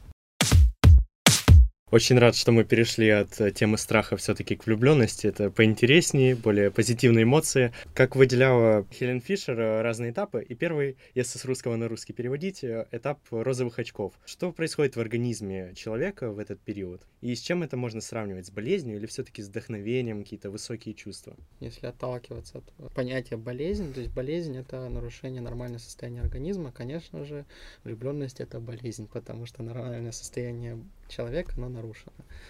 Очень 1.96 2.18
рад, 2.18 2.36
что 2.36 2.52
мы 2.52 2.64
перешли 2.64 3.08
от 3.08 3.40
э, 3.40 3.50
темы 3.50 3.78
страха 3.78 4.18
все-таки 4.18 4.54
к 4.54 4.66
влюбленности. 4.66 5.28
Это 5.28 5.50
поинтереснее, 5.50 6.36
более 6.36 6.70
позитивные 6.70 7.22
эмоции. 7.22 7.72
Как 7.94 8.16
выделяла 8.16 8.86
Хелен 8.92 9.22
Фишер 9.22 9.58
э, 9.58 9.80
разные 9.80 10.10
этапы. 10.10 10.42
И 10.42 10.54
первый, 10.54 10.98
если 11.14 11.38
с 11.38 11.46
русского 11.46 11.74
на 11.76 11.88
русский 11.88 12.12
переводить, 12.12 12.62
э, 12.62 12.86
этап 12.92 13.20
розовых 13.30 13.78
очков. 13.78 14.12
Что 14.26 14.52
происходит 14.52 14.96
в 14.96 15.00
организме 15.00 15.72
человека 15.74 16.30
в 16.32 16.38
этот 16.38 16.60
период? 16.60 17.00
И 17.22 17.34
с 17.34 17.40
чем 17.40 17.62
это 17.62 17.78
можно 17.78 18.02
сравнивать? 18.02 18.44
С 18.44 18.50
болезнью 18.50 18.98
или 18.98 19.06
все-таки 19.06 19.40
с 19.40 19.48
вдохновением, 19.48 20.22
какие-то 20.22 20.50
высокие 20.50 20.94
чувства? 20.94 21.34
Если 21.60 21.86
отталкиваться 21.86 22.58
от 22.58 22.92
понятия 22.92 23.38
болезнь, 23.38 23.94
то 23.94 24.00
есть 24.00 24.12
болезнь 24.12 24.54
это 24.58 24.86
нарушение 24.90 25.40
нормального 25.40 25.80
состояния 25.80 26.20
организма, 26.20 26.72
конечно 26.72 27.24
же, 27.24 27.46
влюбленность 27.84 28.40
это 28.40 28.60
болезнь, 28.60 29.08
потому 29.10 29.46
что 29.46 29.62
нормальное 29.62 30.12
состояние 30.12 30.78
человека, 31.08 31.54
оно 31.56 31.70
нарушено. 31.70 31.85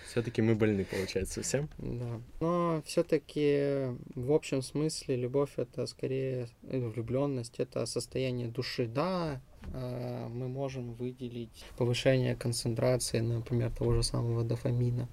Все-таки 0.07 0.43
мы 0.43 0.55
больны, 0.55 0.85
получается, 0.85 1.43
всем. 1.43 1.69
Да. 1.79 2.21
Но 2.41 2.83
все-таки 2.87 3.97
в 4.15 4.33
общем 4.33 4.63
смысле 4.63 5.17
любовь 5.17 5.53
это 5.57 5.87
скорее 5.87 6.49
э, 6.63 6.79
влюбленность, 6.79 7.59
это 7.59 7.85
состояние 7.87 8.49
души. 8.49 8.87
Да, 8.87 9.41
мы 9.73 10.49
можем 10.49 10.95
выделить 10.95 11.65
повышение 11.77 12.35
концентрации, 12.35 13.21
например, 13.21 13.71
того 13.71 13.95
же 13.95 14.03
самого 14.03 14.45
дофамина. 14.45 15.09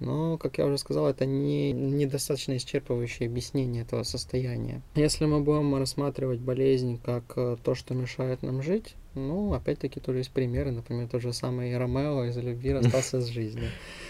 Но, 0.00 0.38
как 0.38 0.56
я 0.58 0.66
уже 0.66 0.78
сказал, 0.78 1.08
это 1.08 1.26
не 1.26 1.72
недостаточно 1.72 2.56
исчерпывающее 2.56 3.26
объяснение 3.26 3.82
этого 3.82 4.02
состояния. 4.02 4.82
Если 4.94 5.26
мы 5.26 5.40
будем 5.40 5.74
рассматривать 5.76 6.40
болезнь 6.40 6.98
как 7.04 7.24
э, 7.36 7.56
то, 7.62 7.74
что 7.74 7.94
мешает 7.94 8.42
нам 8.42 8.62
жить, 8.62 8.94
ну, 9.14 9.52
опять-таки, 9.52 10.00
тоже 10.00 10.18
есть 10.18 10.30
примеры, 10.30 10.70
например, 10.70 11.08
тот 11.08 11.20
же 11.20 11.32
самый 11.32 11.76
Ромео 11.76 12.24
из 12.24 12.36
любви 12.38 12.72
расстался 12.72 13.20
с 13.20 13.26
жизнью. 13.26 13.68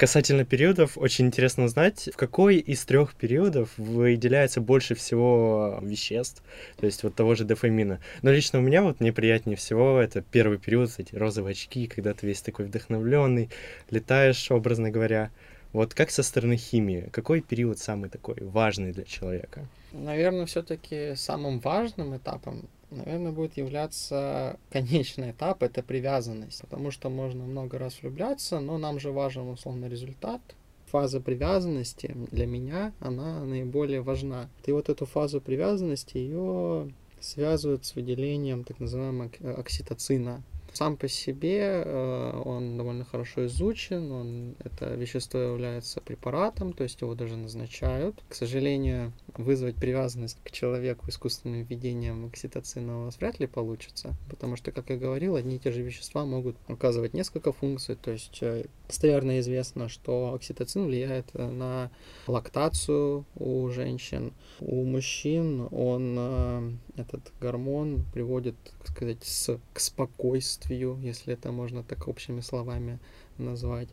Касательно 0.00 0.46
периодов, 0.46 0.96
очень 0.96 1.26
интересно 1.26 1.64
узнать, 1.64 2.08
в 2.10 2.16
какой 2.16 2.56
из 2.56 2.82
трех 2.86 3.14
периодов 3.14 3.68
выделяется 3.76 4.62
больше 4.62 4.94
всего 4.94 5.78
веществ, 5.82 6.42
то 6.78 6.86
есть 6.86 7.02
вот 7.02 7.14
того 7.14 7.34
же 7.34 7.44
дофамина. 7.44 8.00
Но 8.22 8.30
лично 8.30 8.60
у 8.60 8.62
меня 8.62 8.82
вот 8.82 9.00
мне 9.00 9.12
приятнее 9.12 9.58
всего 9.58 10.00
это 10.00 10.22
первый 10.22 10.56
период, 10.56 10.90
эти 10.96 11.14
розовые 11.14 11.52
очки, 11.52 11.86
когда 11.86 12.14
ты 12.14 12.26
весь 12.26 12.40
такой 12.40 12.64
вдохновленный, 12.64 13.50
летаешь, 13.90 14.50
образно 14.50 14.90
говоря. 14.90 15.30
Вот 15.74 15.92
как 15.92 16.10
со 16.10 16.22
стороны 16.22 16.56
химии, 16.56 17.10
какой 17.12 17.42
период 17.42 17.78
самый 17.78 18.08
такой 18.08 18.36
важный 18.40 18.92
для 18.92 19.04
человека? 19.04 19.68
Наверное, 19.92 20.46
все-таки 20.46 21.14
самым 21.14 21.60
важным 21.60 22.16
этапом 22.16 22.70
наверное, 22.90 23.32
будет 23.32 23.56
являться 23.56 24.58
конечный 24.70 25.30
этап, 25.32 25.62
это 25.62 25.82
привязанность. 25.82 26.62
Потому 26.62 26.90
что 26.90 27.08
можно 27.08 27.44
много 27.44 27.78
раз 27.78 28.00
влюбляться, 28.00 28.60
но 28.60 28.78
нам 28.78 29.00
же 29.00 29.10
важен, 29.10 29.48
условно, 29.48 29.86
результат. 29.86 30.40
Фаза 30.86 31.20
привязанности 31.20 32.16
для 32.32 32.46
меня, 32.46 32.92
она 32.98 33.44
наиболее 33.44 34.00
важна. 34.00 34.48
И 34.66 34.72
вот 34.72 34.88
эту 34.88 35.06
фазу 35.06 35.40
привязанности, 35.40 36.16
ее 36.16 36.90
связывают 37.20 37.84
с 37.84 37.94
выделением 37.94 38.64
так 38.64 38.80
называемого 38.80 39.30
окситоцина. 39.56 40.42
Сам 40.72 40.96
по 40.96 41.08
себе 41.08 41.82
э, 41.84 42.42
он 42.44 42.76
довольно 42.76 43.04
хорошо 43.04 43.46
изучен, 43.46 44.12
он, 44.12 44.54
это 44.64 44.94
вещество 44.94 45.38
является 45.38 46.00
препаратом, 46.00 46.72
то 46.72 46.84
есть 46.84 47.00
его 47.00 47.14
даже 47.14 47.36
назначают. 47.36 48.22
К 48.28 48.34
сожалению, 48.34 49.12
вызвать 49.36 49.76
привязанность 49.76 50.38
к 50.44 50.50
человеку 50.50 51.08
искусственным 51.08 51.62
введением 51.62 52.26
окситоцина 52.26 53.02
у 53.02 53.04
вас 53.06 53.18
вряд 53.18 53.40
ли 53.40 53.46
получится, 53.46 54.14
потому 54.28 54.56
что, 54.56 54.70
как 54.72 54.90
я 54.90 54.96
говорил, 54.96 55.36
одни 55.36 55.56
и 55.56 55.58
те 55.58 55.72
же 55.72 55.82
вещества 55.82 56.24
могут 56.24 56.56
оказывать 56.68 57.14
несколько 57.14 57.52
функций, 57.52 57.96
то 57.96 58.12
есть 58.12 58.38
э, 58.42 58.66
достоверно 58.86 59.40
известно, 59.40 59.88
что 59.88 60.34
окситоцин 60.34 60.86
влияет 60.86 61.32
на 61.34 61.90
лактацию 62.26 63.24
у 63.36 63.68
женщин, 63.70 64.32
у 64.60 64.84
мужчин 64.84 65.68
он, 65.70 66.16
э, 66.18 66.72
этот 66.96 67.32
гормон 67.40 68.04
приводит, 68.12 68.54
так 68.78 68.88
сказать, 68.88 69.24
с, 69.24 69.58
к 69.72 69.80
спокойствию, 69.80 70.59
если 70.68 71.34
это 71.34 71.52
можно 71.52 71.82
так 71.82 72.08
общими 72.08 72.40
словами 72.40 72.98
назвать. 73.38 73.88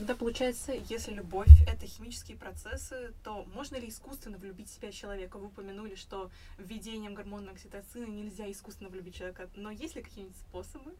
Тогда 0.00 0.14
получается, 0.14 0.72
если 0.88 1.12
любовь— 1.12 1.50
это 1.66 1.84
химические 1.86 2.36
процессы, 2.36 3.12
то 3.24 3.44
можно 3.54 3.76
ли 3.76 3.88
искусственно 3.88 4.38
влюбить 4.38 4.68
в 4.68 4.74
себя 4.74 4.92
человека? 4.92 5.36
Вы 5.36 5.48
упомянули, 5.48 5.94
что 5.96 6.30
введением 6.58 7.14
гормона 7.14 7.50
окситоцина 7.50 8.06
нельзя 8.06 8.50
искусственно 8.50 8.88
влюбить 8.88 9.16
человека, 9.16 9.50
но 9.56 9.70
есть 9.70 9.96
ли 9.96 10.02
какие-нибудь 10.02 10.36
способы? 10.36 10.92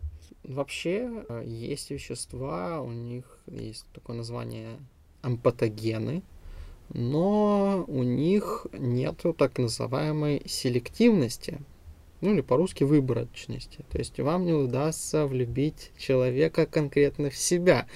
Вообще 0.42 1.24
э, 1.28 1.44
есть 1.46 1.90
вещества, 1.90 2.82
у 2.82 2.90
них 2.90 3.38
есть 3.46 3.86
такое 3.94 4.16
название 4.16 4.78
ампатогены, 5.22 6.22
но 6.90 7.84
у 7.86 8.02
них 8.02 8.66
нету 8.72 9.32
так 9.32 9.58
называемой 9.58 10.42
селективности 10.46 11.60
ну 12.20 12.34
или 12.34 12.40
по-русски 12.40 12.84
выборочности. 12.84 13.84
То 13.90 13.98
есть 13.98 14.18
вам 14.18 14.44
не 14.44 14.52
удастся 14.52 15.26
влюбить 15.26 15.92
человека 15.98 16.66
конкретно 16.66 17.30
в 17.30 17.36
себя. 17.36 17.86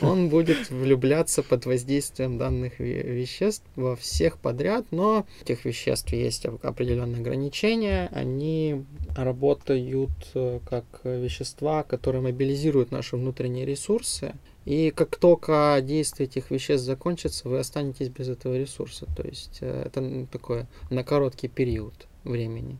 Он 0.00 0.28
будет 0.28 0.70
влюбляться 0.70 1.42
под 1.42 1.66
воздействием 1.66 2.38
данных 2.38 2.78
веществ 2.78 3.64
во 3.76 3.96
всех 3.96 4.38
подряд, 4.38 4.86
но 4.90 5.26
этих 5.42 5.64
веществ 5.64 6.12
есть 6.12 6.46
определенные 6.46 7.20
ограничения. 7.20 8.08
Они 8.12 8.84
работают 9.16 10.10
э, 10.34 10.60
как 10.68 10.84
вещества, 11.04 11.82
которые 11.82 12.22
мобилизируют 12.22 12.90
наши 12.90 13.16
внутренние 13.16 13.66
ресурсы. 13.66 14.34
И 14.64 14.90
как 14.90 15.16
только 15.16 15.78
действие 15.82 16.26
этих 16.26 16.50
веществ 16.50 16.86
закончится, 16.86 17.48
вы 17.48 17.58
останетесь 17.58 18.08
без 18.08 18.28
этого 18.28 18.56
ресурса. 18.56 19.06
То 19.14 19.22
есть 19.22 19.58
э, 19.60 19.84
это 19.86 20.26
такое 20.30 20.66
на 20.90 21.04
короткий 21.04 21.48
период 21.48 22.06
времени. 22.24 22.78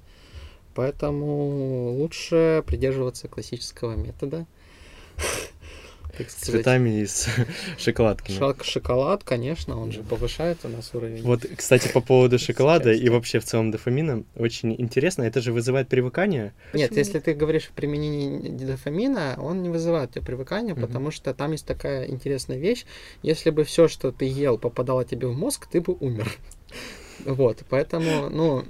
Поэтому 0.75 1.93
лучше 1.93 2.62
придерживаться 2.66 3.28
классического 3.28 3.95
метода. 3.95 4.47
С 6.19 6.35
цветами 6.35 7.00
и 7.00 7.07
с 7.07 7.28
шоколадками. 7.78 8.38
Шок 8.38 8.64
шоколад, 8.64 9.25
конечно, 9.25 9.81
он 9.81 9.90
же 9.90 10.02
повышает 10.02 10.59
у 10.64 10.69
нас 10.69 10.95
уровень. 10.95 11.23
Вот, 11.23 11.45
кстати, 11.57 11.88
по 11.93 12.00
поводу 12.00 12.38
шоколада 12.38 12.93
и 12.93 13.09
вообще 13.09 13.40
в 13.40 13.45
целом 13.45 13.71
дофамина, 13.73 14.23
очень 14.37 14.75
интересно, 14.78 15.25
это 15.25 15.40
же 15.40 15.52
вызывает 15.52 15.88
привыкание? 15.88 16.52
Нет, 16.73 16.97
если 16.97 17.19
ты 17.19 17.35
говоришь 17.35 17.69
о 17.69 17.73
применении 17.73 18.49
дофамина, 18.49 19.37
он 19.38 19.62
не 19.62 19.71
вызывает 19.71 20.12
тебе 20.12 20.25
привыкания, 20.25 20.75
потому 20.75 21.11
что 21.11 21.35
там 21.35 21.52
есть 21.52 21.66
такая 21.66 22.07
интересная 22.07 22.59
вещь, 22.59 22.85
если 23.23 23.50
бы 23.50 23.64
все, 23.64 23.88
что 23.88 24.12
ты 24.12 24.26
ел, 24.26 24.57
попадало 24.57 25.04
тебе 25.04 25.26
в 25.26 25.37
мозг, 25.37 25.66
ты 25.66 25.81
бы 25.81 25.97
умер. 25.99 26.31
Вот, 27.25 27.64
поэтому, 27.68 28.28
ну, 28.30 28.64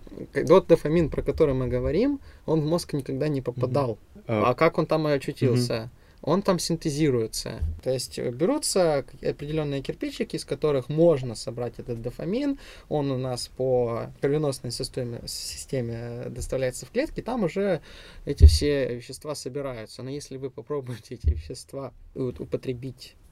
тот 0.46 0.66
дофамин, 0.66 1.10
про 1.10 1.22
который 1.22 1.54
мы 1.54 1.68
говорим, 1.68 2.20
он 2.46 2.60
в 2.60 2.66
мозг 2.66 2.92
никогда 2.92 3.28
не 3.28 3.40
попадал. 3.40 3.98
Mm-hmm. 4.14 4.42
А 4.46 4.54
как 4.54 4.78
он 4.78 4.86
там 4.86 5.08
и 5.08 5.12
очутился? 5.12 5.74
Mm-hmm 5.74 6.04
он 6.24 6.40
там 6.40 6.58
синтезируется. 6.58 7.60
То 7.82 7.90
есть 7.90 8.18
берутся 8.18 9.04
определенные 9.22 9.82
кирпичики, 9.82 10.36
из 10.36 10.44
которых 10.46 10.88
можно 10.88 11.34
собрать 11.34 11.78
этот 11.78 12.00
дофамин. 12.00 12.58
Он 12.88 13.10
у 13.10 13.18
нас 13.18 13.48
по 13.48 14.10
кровеносной 14.20 14.70
системе, 14.70 15.20
системе 15.26 16.24
доставляется 16.30 16.86
в 16.86 16.90
клетки, 16.90 17.20
там 17.20 17.44
уже 17.44 17.82
эти 18.24 18.46
все 18.46 18.94
вещества 18.96 19.34
собираются. 19.34 20.02
Но 20.02 20.08
если 20.08 20.38
вы 20.38 20.48
попробуете 20.48 21.16
эти 21.16 21.28
вещества 21.28 21.92
употребить 22.14 23.16
Э, 23.16 23.23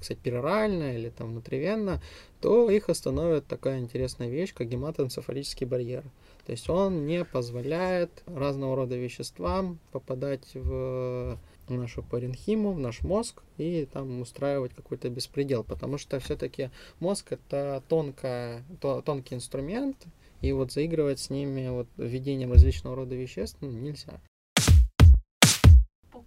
кстати, 0.00 0.18
перорально 0.22 0.96
или 0.96 1.10
там 1.10 1.30
внутривенно, 1.30 2.00
то 2.40 2.70
их 2.70 2.88
остановит 2.88 3.46
такая 3.46 3.78
интересная 3.80 4.28
вещь, 4.28 4.54
как 4.54 4.68
гематоэнцефалический 4.68 5.66
барьер. 5.66 6.04
То 6.46 6.52
есть 6.52 6.68
он 6.68 7.06
не 7.06 7.24
позволяет 7.24 8.10
разного 8.26 8.76
рода 8.76 8.96
веществам 8.96 9.78
попадать 9.92 10.54
в 10.54 11.38
нашу 11.68 12.02
паренхиму, 12.02 12.72
в 12.72 12.78
наш 12.78 13.02
мозг 13.02 13.42
и 13.58 13.86
там 13.92 14.20
устраивать 14.20 14.72
какой-то 14.74 15.10
беспредел, 15.10 15.64
потому 15.64 15.98
что 15.98 16.18
все-таки 16.20 16.70
мозг 17.00 17.32
это 17.32 17.82
тонкая, 17.88 18.64
то, 18.80 19.02
тонкий 19.02 19.34
инструмент, 19.34 20.06
и 20.40 20.52
вот 20.52 20.72
заигрывать 20.72 21.18
с 21.18 21.30
ними 21.30 21.68
вот 21.68 21.88
введением 21.96 22.52
различного 22.52 22.96
рода 22.96 23.14
веществ 23.14 23.58
ну, 23.60 23.70
нельзя 23.70 24.20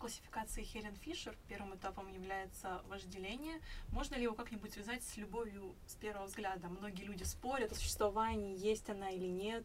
классификации 0.02 0.64
Хелен 0.64 0.96
Фишер 0.96 1.38
первым 1.48 1.76
этапом 1.76 2.12
является 2.12 2.82
вожделение. 2.90 3.62
Можно 3.92 4.16
ли 4.16 4.24
его 4.24 4.34
как-нибудь 4.34 4.74
связать 4.74 5.04
с 5.04 5.16
любовью 5.16 5.76
с 5.86 5.94
первого 5.94 6.26
взгляда? 6.26 6.70
Многие 6.70 7.04
люди 7.04 7.22
спорят 7.24 7.72
о 7.72 7.76
существовании, 7.76 8.58
есть 8.58 8.90
она 8.90 9.12
или 9.12 9.28
нет, 9.28 9.64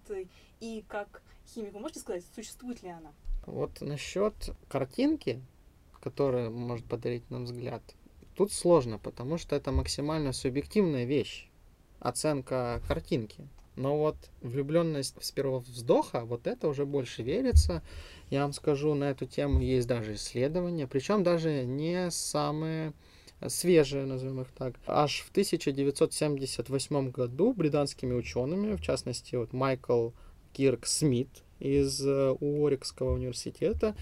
и 0.60 0.84
как 0.88 1.22
химик, 1.48 1.72
вы 1.72 1.80
можете 1.80 2.00
сказать, 2.00 2.22
существует 2.34 2.82
ли 2.82 2.90
она? 2.90 3.12
Вот 3.46 3.80
насчет 3.80 4.34
картинки, 4.68 5.40
которая 6.02 6.50
может 6.50 6.84
подарить 6.84 7.30
нам 7.30 7.44
взгляд, 7.44 7.82
тут 8.34 8.52
сложно, 8.52 8.98
потому 8.98 9.38
что 9.38 9.56
это 9.56 9.72
максимально 9.72 10.32
субъективная 10.34 11.06
вещь, 11.06 11.48
оценка 11.98 12.82
картинки. 12.86 13.48
Но 13.76 13.96
вот 13.96 14.16
влюбленность 14.40 15.14
с 15.20 15.30
первого 15.30 15.58
вздоха, 15.60 16.24
вот 16.24 16.46
это 16.46 16.68
уже 16.68 16.86
больше 16.86 17.22
верится. 17.22 17.82
Я 18.30 18.42
вам 18.42 18.52
скажу, 18.52 18.94
на 18.94 19.10
эту 19.10 19.26
тему 19.26 19.60
есть 19.60 19.86
даже 19.86 20.14
исследования, 20.14 20.86
причем 20.86 21.22
даже 21.22 21.64
не 21.64 22.10
самые 22.10 22.92
свежие, 23.48 24.06
назовем 24.06 24.40
их 24.40 24.48
так. 24.56 24.74
Аж 24.86 25.20
в 25.20 25.30
1978 25.30 27.10
году 27.10 27.52
британскими 27.52 28.14
учеными, 28.14 28.76
в 28.76 28.80
частности, 28.80 29.36
вот 29.36 29.52
Майкл 29.52 30.10
Кирк 30.52 30.86
Смит 30.86 31.28
из 31.58 32.04
э, 32.04 32.30
Уорикского 32.40 33.12
университета, 33.12 33.94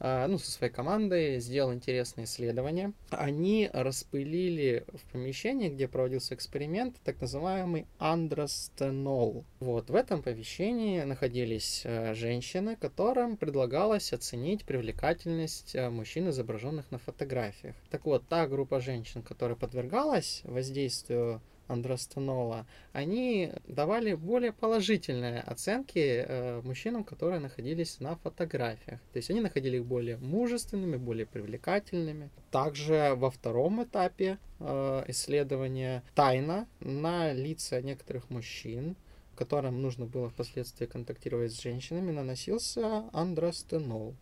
ну, 0.00 0.38
со 0.38 0.50
своей 0.50 0.72
командой 0.72 1.40
сделал 1.40 1.72
интересное 1.72 2.24
исследование. 2.24 2.92
Они 3.10 3.70
распылили 3.72 4.84
в 4.92 5.12
помещении, 5.12 5.68
где 5.68 5.88
проводился 5.88 6.34
эксперимент, 6.34 6.96
так 7.04 7.20
называемый 7.20 7.86
андростенол. 7.98 9.44
Вот, 9.60 9.90
в 9.90 9.94
этом 9.94 10.22
помещении 10.22 11.02
находились 11.02 11.82
э, 11.84 12.14
женщины, 12.14 12.76
которым 12.76 13.36
предлагалось 13.36 14.12
оценить 14.12 14.64
привлекательность 14.64 15.74
э, 15.74 15.88
мужчин, 15.90 16.28
изображенных 16.30 16.90
на 16.90 16.98
фотографиях. 16.98 17.74
Так 17.90 18.04
вот, 18.04 18.26
та 18.28 18.46
группа 18.46 18.80
женщин, 18.80 19.22
которая 19.22 19.56
подвергалась 19.56 20.42
воздействию 20.44 21.40
андростанола, 21.68 22.66
они 22.92 23.52
давали 23.66 24.14
более 24.14 24.52
положительные 24.52 25.40
оценки 25.40 26.24
э, 26.26 26.60
мужчинам, 26.62 27.04
которые 27.04 27.40
находились 27.40 28.00
на 28.00 28.16
фотографиях. 28.16 29.00
То 29.12 29.16
есть 29.16 29.30
они 29.30 29.40
находили 29.40 29.76
их 29.76 29.84
более 29.84 30.16
мужественными, 30.18 30.96
более 30.96 31.26
привлекательными. 31.26 32.30
Также 32.50 33.14
во 33.16 33.30
втором 33.30 33.82
этапе 33.82 34.38
э, 34.60 35.04
исследования 35.08 36.02
тайна 36.14 36.66
на 36.80 37.32
лица 37.32 37.80
некоторых 37.82 38.30
мужчин, 38.30 38.96
которым 39.36 39.82
нужно 39.82 40.06
было 40.06 40.30
впоследствии 40.30 40.86
контактировать 40.86 41.52
с 41.52 41.60
женщинами, 41.60 42.10
наносился 42.10 43.04
андростенол. 43.12 44.14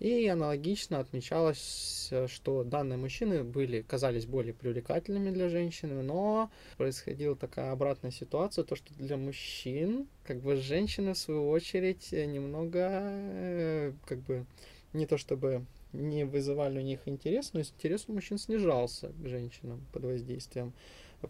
И 0.00 0.28
аналогично 0.28 1.00
отмечалось, 1.00 2.12
что 2.28 2.62
данные 2.62 2.98
мужчины 2.98 3.42
были, 3.42 3.82
казались 3.82 4.26
более 4.26 4.54
привлекательными 4.54 5.30
для 5.30 5.48
женщины, 5.48 6.02
но 6.02 6.50
происходила 6.76 7.34
такая 7.34 7.72
обратная 7.72 8.12
ситуация, 8.12 8.64
то 8.64 8.76
что 8.76 8.94
для 8.94 9.16
мужчин, 9.16 10.06
как 10.24 10.40
бы 10.40 10.54
женщины 10.54 11.14
в 11.14 11.18
свою 11.18 11.48
очередь 11.48 12.12
немного, 12.12 12.90
э, 13.02 13.92
как 14.06 14.20
бы, 14.20 14.46
не 14.92 15.06
то 15.06 15.18
чтобы 15.18 15.66
не 15.92 16.24
вызывали 16.24 16.78
у 16.78 16.82
них 16.82 17.00
интерес, 17.06 17.52
но 17.52 17.60
интерес 17.60 18.04
у 18.06 18.12
мужчин 18.12 18.38
снижался 18.38 19.08
к 19.08 19.26
женщинам 19.26 19.84
под 19.92 20.04
воздействием 20.04 20.72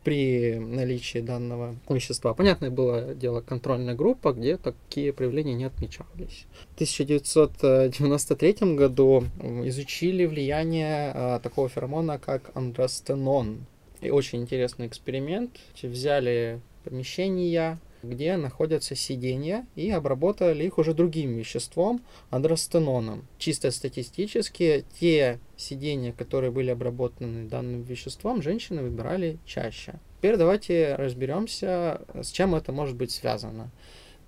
при 0.04 0.58
наличии 0.58 1.20
данного 1.20 1.76
вещества. 1.88 2.34
Понятное 2.34 2.70
было 2.70 3.14
дело, 3.14 3.40
контрольная 3.40 3.94
группа, 3.94 4.32
где 4.32 4.58
такие 4.58 5.12
проявления 5.12 5.54
не 5.54 5.64
отмечались. 5.64 6.46
В 6.70 6.74
1993 6.74 8.74
году 8.74 9.24
изучили 9.64 10.26
влияние 10.26 11.12
а, 11.14 11.38
такого 11.40 11.68
феромона, 11.68 12.18
как 12.18 12.50
андростенон. 12.54 13.66
И 14.00 14.10
очень 14.10 14.42
интересный 14.42 14.86
эксперимент. 14.86 15.58
Взяли 15.82 16.60
помещения, 16.84 17.78
где 18.02 18.36
находятся 18.36 18.94
сиденья, 18.94 19.66
и 19.76 19.90
обработали 19.90 20.64
их 20.64 20.78
уже 20.78 20.94
другим 20.94 21.36
веществом, 21.36 22.00
андростеноном. 22.30 23.26
Чисто 23.38 23.70
статистически, 23.70 24.84
те 24.98 25.38
сиденья, 25.56 26.12
которые 26.12 26.50
были 26.50 26.70
обработаны 26.70 27.48
данным 27.48 27.82
веществом, 27.82 28.42
женщины 28.42 28.82
выбирали 28.82 29.38
чаще. 29.44 29.94
Теперь 30.18 30.36
давайте 30.36 30.96
разберемся, 30.96 32.00
с 32.14 32.30
чем 32.30 32.54
это 32.54 32.72
может 32.72 32.96
быть 32.96 33.10
связано. 33.10 33.70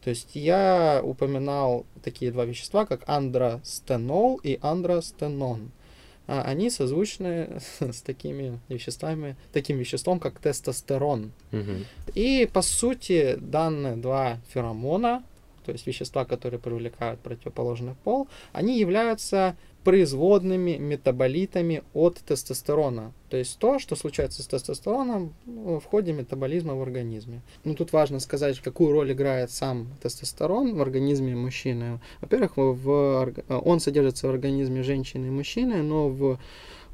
То 0.03 0.11
есть 0.11 0.31
я 0.35 1.01
упоминал 1.05 1.85
такие 2.03 2.33
два 2.33 2.45
вещества, 2.45 2.87
как 2.87 3.03
андростенол 3.07 4.41
и 4.43 4.59
андростенон. 4.63 5.73
А 6.33 6.43
они 6.43 6.71
созвучны 6.71 7.59
с 7.81 8.03
такими 8.03 8.61
веществами, 8.69 9.37
таким 9.53 9.79
веществом, 9.79 10.21
как 10.21 10.39
тестостерон. 10.39 11.33
Угу. 11.51 11.85
И 12.15 12.49
по 12.53 12.63
сути 12.63 13.37
данные 13.41 13.97
два 13.97 14.39
феромона, 14.55 15.25
то 15.67 15.73
есть 15.73 15.89
вещества, 15.89 16.25
которые 16.25 16.61
привлекают 16.61 17.19
противоположный 17.19 17.97
пол, 18.05 18.29
они 18.53 18.79
являются 18.79 19.57
производными 19.85 20.77
метаболитами 20.77 21.83
от 21.95 22.19
тестостерона. 22.19 23.13
То 23.31 23.37
есть 23.37 23.59
то, 23.59 23.79
что 23.79 23.97
случается 23.97 24.43
с 24.43 24.47
тестостероном 24.47 25.33
в 25.47 25.83
ходе 25.83 26.13
метаболизма 26.13 26.75
в 26.75 26.83
организме. 26.83 27.43
Ну, 27.65 27.75
тут 27.75 27.93
важно 27.93 28.21
сказать, 28.21 28.59
какую 28.61 28.93
роль 28.93 29.13
играет 29.13 29.51
сам 29.51 29.89
тестостерон 30.03 30.75
в 30.75 30.83
организме 30.83 31.35
мужчины. 31.35 32.01
Во-первых, 32.21 32.57
в, 32.57 33.33
он 33.49 33.81
содержится 33.81 34.27
в 34.27 34.31
организме 34.31 34.83
женщины 34.83 35.27
и 35.27 35.31
мужчины, 35.31 35.83
но 35.83 36.09
в 36.09 36.39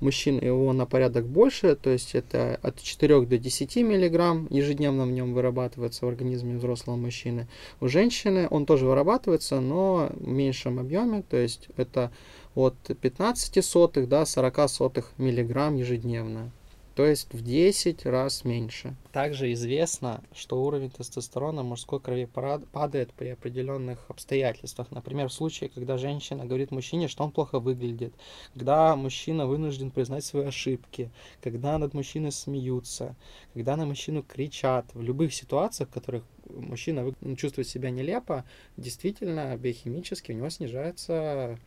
мужчин 0.01 0.39
его 0.39 0.73
на 0.73 0.87
порядок 0.87 1.27
больше, 1.27 1.75
то 1.75 1.91
есть 1.91 2.15
это 2.15 2.59
от 2.63 2.81
4 2.81 3.23
до 3.23 3.39
10 3.39 3.77
миллиграмм 3.77 4.47
ежедневно 4.51 5.07
в 5.07 5.11
нем 5.11 5.35
вырабатывается 5.35 6.07
в 6.07 6.09
организме 6.09 6.57
взрослого 6.57 6.97
мужчины. 6.97 7.49
У 7.81 7.89
женщины 7.89 8.47
он 8.51 8.67
тоже 8.67 8.87
вырабатывается, 8.87 9.61
но 9.61 10.11
в 10.15 10.29
меньшем 10.29 10.79
объеме, 10.79 11.23
то 11.29 11.37
есть 11.37 11.69
это 11.77 12.11
от 12.57 12.75
15 13.01 13.65
сотых 13.65 14.09
до 14.09 14.25
40 14.25 14.69
сотых 14.69 15.13
миллиграмм 15.19 15.77
ежедневно. 15.77 16.51
То 16.97 17.05
есть 17.05 17.31
в 17.31 17.43
10 17.43 18.07
раз 18.07 18.43
меньше. 18.45 18.97
Также 19.13 19.53
известно, 19.53 20.25
что 20.35 20.63
уровень 20.65 20.89
тестостерона 20.89 21.63
в 21.63 21.67
мужской 21.67 22.01
крови 22.01 22.25
падает 22.25 23.13
при 23.13 23.29
определенных 23.29 24.07
обстоятельствах. 24.09 24.91
Например, 24.91 25.29
в 25.29 25.33
случае, 25.35 25.69
когда 25.69 25.99
женщина 25.99 26.47
говорит 26.47 26.71
мужчине, 26.71 27.09
что 27.09 27.25
он 27.25 27.33
плохо 27.33 27.59
выглядит, 27.59 28.15
когда 28.55 28.97
мужчина 28.97 29.47
вынужден 29.47 29.91
признать 29.91 30.25
свои 30.25 30.47
ошибки, 30.47 31.11
когда 31.43 31.77
над 31.77 31.93
мужчиной 31.93 32.33
смеются, 32.33 33.15
когда 33.53 33.77
на 33.77 33.85
мужчину 33.85 34.23
кричат. 34.23 34.87
В 34.95 35.03
любых 35.03 35.35
ситуациях, 35.35 35.91
в 35.91 35.93
которых 35.93 36.25
мужчина 36.49 37.13
чувствует 37.37 37.69
себя 37.69 37.91
нелепо, 37.91 38.47
действительно 38.79 39.55
биохимически 39.59 40.33
у 40.33 40.35
него 40.35 40.49
снижается 40.49 41.59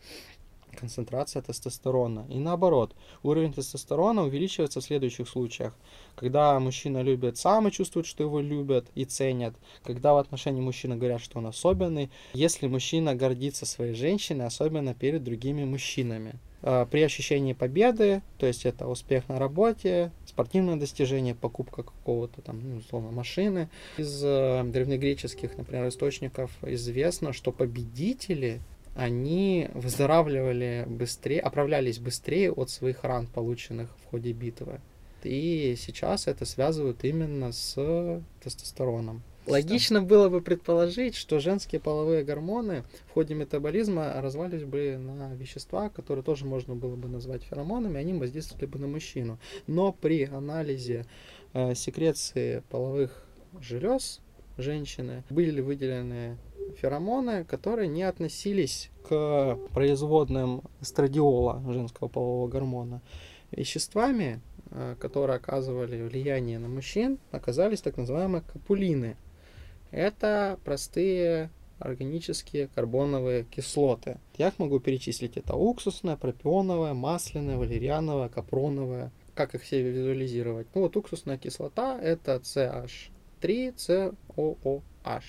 концентрация 0.76 1.42
тестостерона. 1.42 2.26
И 2.30 2.40
наоборот, 2.40 2.96
уровень 3.24 3.54
тестостерона 3.54 4.24
увеличивается 4.24 4.82
в 4.82 4.84
следующих 4.84 5.28
случаях. 5.28 5.74
Когда 6.16 6.60
мужчина 6.60 7.02
любит 7.02 7.38
сам 7.38 7.68
и 7.68 7.72
чувствует, 7.72 8.06
что 8.06 8.24
его 8.24 8.40
любят 8.40 8.88
и 8.96 9.06
ценят. 9.06 9.56
Когда 9.84 10.14
в 10.14 10.18
отношении 10.18 10.62
мужчины 10.62 10.96
говорят, 10.96 11.22
что 11.22 11.40
он 11.40 11.48
особенный. 11.48 12.10
Если 12.34 12.68
мужчина 12.68 13.16
гордится 13.16 13.66
своей 13.66 13.94
женщиной, 13.94 14.46
особенно 14.46 14.94
перед 14.94 15.24
другими 15.24 15.64
мужчинами. 15.64 16.36
А, 16.62 16.86
при 16.86 17.02
ощущении 17.02 17.54
победы, 17.54 18.22
то 18.38 18.46
есть 18.46 18.66
это 18.66 18.88
успех 18.88 19.30
на 19.30 19.40
работе, 19.40 20.12
спортивное 20.26 20.76
достижение, 20.76 21.34
покупка 21.34 21.84
какого-то 21.84 22.42
там, 22.42 22.60
ну, 22.62 22.78
условно, 22.78 23.12
машины. 23.12 23.70
Из 23.98 24.22
э, 24.24 24.64
древнегреческих, 24.66 25.58
например, 25.58 25.88
источников 25.88 26.52
известно, 26.64 27.32
что 27.32 27.52
победители 27.52 28.60
они 29.00 29.70
выздоравливали 29.74 30.86
быстрее, 30.88 31.40
оправлялись 31.40 32.00
быстрее 32.00 32.52
от 32.52 32.70
своих 32.70 33.06
ран, 33.06 33.28
полученных 33.28 33.90
в 34.04 34.10
ходе 34.10 34.34
битвы. 34.34 34.82
И 35.24 35.76
сейчас 35.78 36.28
это 36.28 36.46
связывают 36.46 37.06
именно 37.06 37.54
с 37.54 38.22
тестостероном. 38.44 39.22
Логично 39.48 40.02
было 40.02 40.28
бы 40.28 40.42
предположить, 40.42 41.16
что 41.16 41.40
женские 41.40 41.80
половые 41.80 42.26
гормоны 42.26 42.84
в 43.08 43.14
ходе 43.14 43.36
метаболизма 43.36 44.14
развалились 44.18 44.66
бы 44.66 44.98
на 44.98 45.34
вещества, 45.34 45.90
которые 45.90 46.24
тоже 46.24 46.46
можно 46.46 46.76
было 46.76 46.98
бы 46.98 47.08
назвать 47.08 47.44
феромонами, 47.44 48.00
они 48.00 48.14
воздействовали 48.14 48.66
бы 48.66 48.80
на 48.80 48.88
мужчину. 48.88 49.40
Но 49.66 49.94
при 49.94 50.26
анализе 50.26 51.06
э, 51.54 51.74
секреции 51.74 52.64
половых 52.70 53.26
желез 53.62 54.20
женщины 54.58 55.24
были 55.30 55.62
выделены 55.62 56.38
феромоны, 56.78 57.44
которые 57.44 57.88
не 57.88 58.04
относились 58.04 58.90
к 59.08 59.58
производным 59.74 60.64
эстрадиола, 60.82 61.62
женского 61.68 62.08
полового 62.08 62.48
гормона. 62.48 63.02
Веществами, 63.52 64.42
э, 64.72 64.96
которые 65.00 65.38
оказывали 65.38 66.02
влияние 66.02 66.60
на 66.60 66.68
мужчин, 66.68 67.18
оказались 67.32 67.82
так 67.82 67.98
называемые 67.98 68.42
капулины. 68.42 69.18
Это 69.92 70.60
простые 70.64 71.50
органические 71.80 72.68
карбоновые 72.68 73.46
кислоты. 73.46 74.20
Я 74.38 74.50
их 74.50 74.60
могу 74.60 74.80
перечислить. 74.80 75.38
Это 75.38 75.56
уксусная, 75.56 76.18
пропионовая, 76.18 76.94
масляная, 76.94 77.58
валериановая, 77.58 78.30
капроновая. 78.30 79.12
Как 79.34 79.56
их 79.56 79.64
все 79.64 79.82
визуализировать? 79.82 80.68
Ну 80.76 80.82
вот 80.82 80.96
уксусная 80.98 81.38
кислота 81.38 81.98
это 82.00 82.36
CH3COOH. 83.42 85.24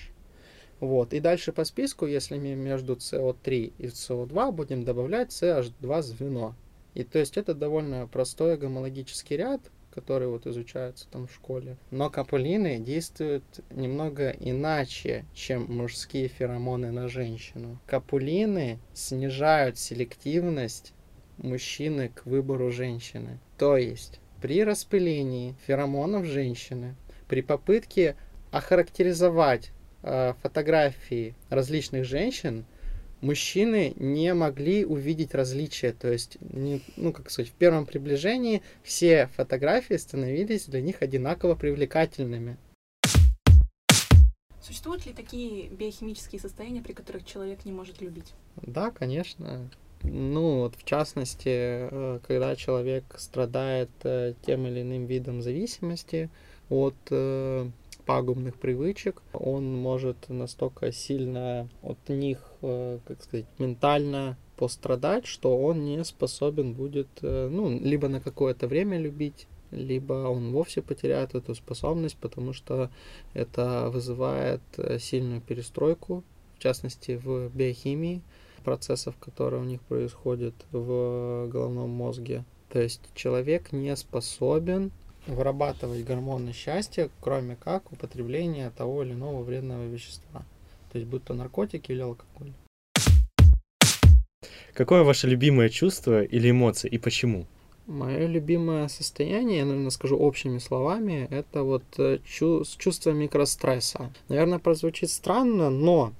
Вот. 0.81 1.13
И 1.13 1.19
дальше 1.19 1.53
по 1.53 1.63
списку, 1.63 2.07
если 2.07 2.37
мы 2.37 2.55
между 2.55 2.95
CO3 2.95 3.73
и 3.77 3.85
CO2 3.85 4.51
будем 4.51 4.83
добавлять 4.83 5.29
CH2 5.29 6.01
звено. 6.01 6.55
И 6.95 7.03
то 7.03 7.19
есть 7.19 7.37
это 7.37 7.53
довольно 7.53 8.07
простой 8.07 8.57
гомологический 8.57 9.37
ряд, 9.37 9.61
который 9.91 10.27
вот 10.27 10.47
изучается 10.47 11.07
там 11.09 11.27
в 11.27 11.33
школе. 11.33 11.77
Но 11.91 12.09
капулины 12.09 12.79
действуют 12.79 13.43
немного 13.69 14.31
иначе, 14.31 15.25
чем 15.33 15.65
мужские 15.65 16.27
феромоны 16.27 16.91
на 16.91 17.07
женщину. 17.07 17.77
Капулины 17.85 18.79
снижают 18.93 19.77
селективность 19.77 20.93
мужчины 21.37 22.09
к 22.09 22.25
выбору 22.25 22.71
женщины. 22.71 23.39
То 23.57 23.77
есть 23.77 24.19
при 24.41 24.63
распылении 24.63 25.55
феромонов 25.67 26.25
женщины, 26.25 26.95
при 27.27 27.41
попытке 27.41 28.15
охарактеризовать 28.51 29.71
э, 30.03 30.33
фотографии 30.41 31.35
различных 31.49 32.05
женщин, 32.05 32.65
мужчины 33.21 33.93
не 33.95 34.33
могли 34.33 34.85
увидеть 34.85 35.33
различия. 35.33 35.93
То 35.93 36.11
есть, 36.11 36.37
не, 36.41 36.81
ну, 36.97 37.13
как 37.13 37.29
сказать, 37.29 37.51
в 37.51 37.55
первом 37.55 37.85
приближении 37.85 38.61
все 38.83 39.27
фотографии 39.35 39.95
становились 39.95 40.65
для 40.65 40.81
них 40.81 41.01
одинаково 41.01 41.55
привлекательными. 41.55 42.57
Существуют 44.61 45.05
ли 45.05 45.13
такие 45.13 45.69
биохимические 45.69 46.39
состояния, 46.39 46.81
при 46.81 46.93
которых 46.93 47.25
человек 47.25 47.65
не 47.65 47.71
может 47.71 47.99
любить? 47.99 48.33
Да, 48.55 48.91
конечно. 48.91 49.69
Ну, 50.03 50.59
вот 50.59 50.75
в 50.75 50.83
частности, 50.83 51.49
э, 51.49 52.19
когда 52.27 52.55
человек 52.55 53.03
страдает 53.17 53.89
э, 54.03 54.33
тем 54.45 54.67
или 54.67 54.81
иным 54.81 55.05
видом 55.05 55.41
зависимости 55.41 56.29
от 56.69 56.95
пагубных 58.01 58.55
привычек, 58.55 59.21
он 59.33 59.75
может 59.75 60.29
настолько 60.29 60.91
сильно 60.91 61.69
от 61.81 62.09
них, 62.09 62.39
э, 62.61 62.99
как 63.05 63.21
сказать, 63.23 63.45
ментально 63.59 64.37
пострадать, 64.57 65.25
что 65.25 65.57
он 65.57 65.85
не 65.85 66.03
способен 66.03 66.73
будет, 66.73 67.07
э, 67.21 67.49
ну, 67.51 67.79
либо 67.79 68.07
на 68.07 68.21
какое-то 68.21 68.67
время 68.67 68.99
любить, 68.99 69.47
либо 69.71 70.13
он 70.13 70.51
вовсе 70.51 70.81
потеряет 70.81 71.33
эту 71.33 71.55
способность, 71.55 72.17
потому 72.17 72.53
что 72.53 72.89
это 73.33 73.89
вызывает 73.89 74.61
э, 74.77 74.99
сильную 74.99 75.41
перестройку, 75.41 76.23
в 76.57 76.59
частности, 76.59 77.19
в 77.23 77.49
биохимии 77.49 78.21
процессов, 78.63 79.15
которые 79.17 79.61
у 79.61 79.65
них 79.65 79.81
происходят 79.81 80.53
в 80.71 81.47
головном 81.47 81.89
мозге. 81.89 82.45
То 82.69 82.81
есть 82.81 83.01
человек 83.15 83.71
не 83.71 83.95
способен 83.95 84.91
вырабатывать 85.27 86.03
гормоны 86.03 86.53
счастья, 86.53 87.09
кроме 87.19 87.55
как 87.55 87.91
употребления 87.91 88.71
того 88.71 89.03
или 89.03 89.13
иного 89.13 89.43
вредного 89.43 89.85
вещества. 89.85 90.43
То 90.91 90.97
есть 90.97 91.09
будь 91.09 91.23
то 91.23 91.33
наркотики 91.33 91.91
или 91.91 92.01
алкоголь. 92.01 92.53
Какое 94.73 95.03
ваше 95.03 95.27
любимое 95.27 95.69
чувство 95.69 96.23
или 96.23 96.49
эмоция 96.49 96.89
и 96.89 96.97
почему? 96.97 97.45
Мое 97.87 98.27
любимое 98.27 98.87
состояние, 98.87 99.59
я, 99.59 99.65
наверное, 99.65 99.89
скажу 99.89 100.17
общими 100.17 100.59
словами, 100.59 101.27
это 101.29 101.63
вот 101.63 101.83
э, 101.97 102.19
чу- 102.23 102.63
чувство 102.77 103.11
микростресса. 103.11 104.13
Наверное, 104.29 104.59
прозвучит 104.59 105.09
странно, 105.09 105.69
но 105.69 106.13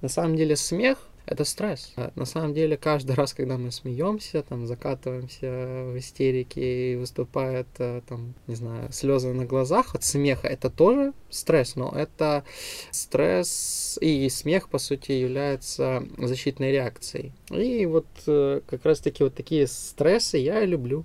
на 0.00 0.08
самом 0.08 0.36
деле 0.36 0.54
смех 0.54 1.07
это 1.28 1.44
стресс. 1.44 1.92
А 1.96 2.12
на 2.14 2.24
самом 2.24 2.54
деле, 2.54 2.76
каждый 2.76 3.14
раз, 3.14 3.34
когда 3.34 3.58
мы 3.58 3.70
смеемся, 3.70 4.42
там, 4.42 4.66
закатываемся 4.66 5.84
в 5.86 5.98
истерике 5.98 6.92
и 6.92 6.96
выступает, 6.96 7.66
э, 7.78 8.00
там, 8.08 8.34
не 8.46 8.54
знаю, 8.54 8.90
слезы 8.92 9.32
на 9.32 9.44
глазах 9.44 9.94
от 9.94 10.04
смеха, 10.04 10.48
это 10.48 10.70
тоже 10.70 11.12
стресс, 11.30 11.76
но 11.76 11.92
это 11.94 12.44
стресс 12.90 13.98
и 14.00 14.28
смех, 14.28 14.68
по 14.68 14.78
сути, 14.78 15.12
является 15.12 16.02
защитной 16.16 16.72
реакцией. 16.72 17.32
И 17.50 17.86
вот 17.86 18.06
э, 18.26 18.60
как 18.66 18.84
раз-таки 18.84 19.22
вот 19.22 19.34
такие 19.34 19.66
стрессы 19.66 20.38
я 20.38 20.64
люблю. 20.64 21.04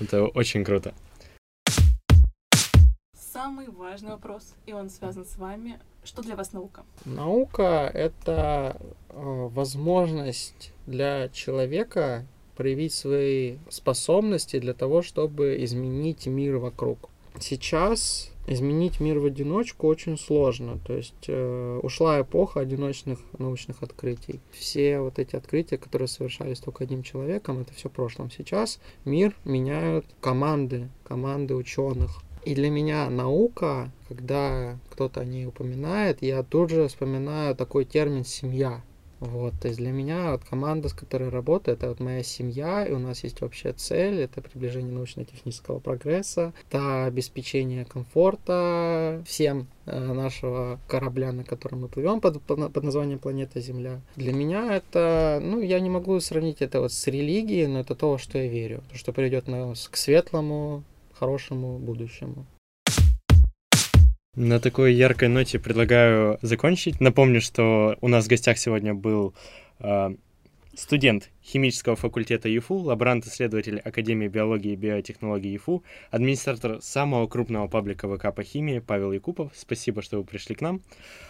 Это 0.00 0.24
очень 0.24 0.64
круто. 0.64 0.94
Самый 3.44 3.68
важный 3.68 4.12
вопрос, 4.12 4.54
и 4.64 4.72
он 4.72 4.88
связан 4.88 5.26
с 5.26 5.36
вами. 5.36 5.78
Что 6.02 6.22
для 6.22 6.34
вас 6.34 6.54
наука? 6.54 6.82
Наука— 7.04 7.90
это 7.94 8.80
э, 9.10 9.48
возможность 9.52 10.72
для 10.86 11.28
человека 11.28 12.24
проявить 12.56 12.94
свои 12.94 13.58
способности 13.68 14.58
для 14.58 14.72
того, 14.72 15.02
чтобы 15.02 15.62
изменить 15.62 16.26
мир 16.26 16.56
вокруг. 16.56 17.10
Сейчас 17.38 18.32
изменить 18.46 18.98
мир 18.98 19.18
в 19.18 19.26
одиночку 19.26 19.88
очень 19.88 20.16
сложно. 20.16 20.78
То 20.86 20.94
есть 20.94 21.24
э, 21.28 21.80
ушла 21.82 22.22
эпоха 22.22 22.60
одиночных 22.60 23.18
научных 23.38 23.82
открытий. 23.82 24.40
Все 24.52 25.00
вот 25.00 25.18
эти 25.18 25.36
открытия, 25.36 25.76
которые 25.76 26.08
совершались 26.08 26.60
только 26.60 26.84
одним 26.84 27.02
человеком, 27.02 27.60
это 27.60 27.74
все 27.74 27.90
в 27.90 27.92
прошлом. 27.92 28.30
Сейчас 28.30 28.80
мир 29.04 29.36
меняют 29.44 30.06
команды, 30.22 30.88
команды 31.04 31.54
ученых. 31.54 32.22
И 32.44 32.54
для 32.54 32.70
меня 32.70 33.08
наука, 33.08 33.90
когда 34.08 34.78
кто-то 34.90 35.20
о 35.20 35.24
ней 35.24 35.46
упоминает, 35.46 36.22
я 36.22 36.42
тут 36.42 36.70
же 36.70 36.88
вспоминаю 36.88 37.54
такой 37.54 37.84
термин 37.84 38.24
«семья». 38.24 38.82
Вот, 39.20 39.54
то 39.60 39.68
есть 39.68 39.78
для 39.78 39.90
меня 39.90 40.32
вот 40.32 40.44
команда, 40.44 40.88
с 40.88 40.92
которой 40.92 41.30
работаю, 41.30 41.76
это 41.76 41.88
вот 41.88 42.00
моя 42.00 42.22
семья, 42.22 42.84
и 42.84 42.92
у 42.92 42.98
нас 42.98 43.24
есть 43.24 43.42
общая 43.42 43.72
цель, 43.72 44.20
это 44.20 44.42
приближение 44.42 44.92
научно-технического 44.92 45.78
прогресса, 45.78 46.52
это 46.68 47.06
обеспечение 47.06 47.86
комфорта 47.86 49.22
всем 49.26 49.68
э, 49.86 50.12
нашего 50.12 50.78
корабля, 50.88 51.32
на 51.32 51.44
котором 51.44 51.82
мы 51.82 51.88
плывем 51.88 52.20
под, 52.20 52.42
под, 52.42 52.82
названием 52.82 53.18
планета 53.18 53.60
Земля. 53.60 54.00
Для 54.16 54.34
меня 54.34 54.74
это, 54.74 55.40
ну, 55.42 55.60
я 55.60 55.80
не 55.80 55.88
могу 55.88 56.20
сравнить 56.20 56.60
это 56.60 56.80
вот 56.80 56.92
с 56.92 57.06
религией, 57.06 57.66
но 57.66 57.80
это 57.80 57.94
то, 57.94 58.10
во 58.10 58.18
что 58.18 58.36
я 58.36 58.48
верю, 58.48 58.82
то, 58.90 58.98
что 58.98 59.12
приведет 59.12 59.48
нас 59.48 59.88
к 59.88 59.96
светлому, 59.96 60.82
хорошему 61.18 61.78
будущему. 61.78 62.46
На 64.36 64.58
такой 64.58 64.94
яркой 64.94 65.28
ноте 65.28 65.60
предлагаю 65.60 66.38
закончить. 66.42 67.00
Напомню, 67.00 67.40
что 67.40 67.96
у 68.00 68.08
нас 68.08 68.24
в 68.24 68.28
гостях 68.28 68.58
сегодня 68.58 68.92
был 68.92 69.32
э, 69.78 70.16
студент 70.74 71.30
химического 71.42 71.94
факультета 71.94 72.48
ЮФУ, 72.48 72.74
лаборант-исследователь 72.74 73.78
Академии 73.78 74.26
биологии 74.26 74.72
и 74.72 74.76
биотехнологий 74.76 75.52
ЮФУ, 75.52 75.84
администратор 76.10 76.82
самого 76.82 77.28
крупного 77.28 77.68
паблика 77.68 78.08
ВК 78.08 78.34
по 78.34 78.42
химии 78.42 78.80
Павел 78.80 79.12
Якупов. 79.12 79.52
Спасибо, 79.54 80.02
что 80.02 80.18
вы 80.18 80.24
пришли 80.24 80.56
к 80.56 80.60
нам. 80.60 80.82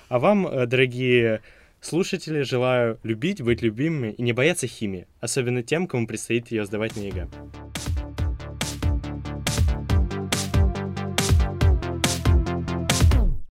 А 0.08 0.18
вам, 0.18 0.46
э, 0.46 0.66
дорогие 0.66 1.42
слушатели, 1.82 2.40
желаю 2.40 2.98
любить, 3.02 3.42
быть 3.42 3.60
любимыми 3.60 4.12
и 4.12 4.22
не 4.22 4.32
бояться 4.32 4.66
химии, 4.66 5.06
особенно 5.20 5.62
тем, 5.62 5.86
кому 5.86 6.06
предстоит 6.06 6.50
ее 6.50 6.64
сдавать 6.64 6.96
на 6.96 7.00
ЕГЭ. 7.00 7.28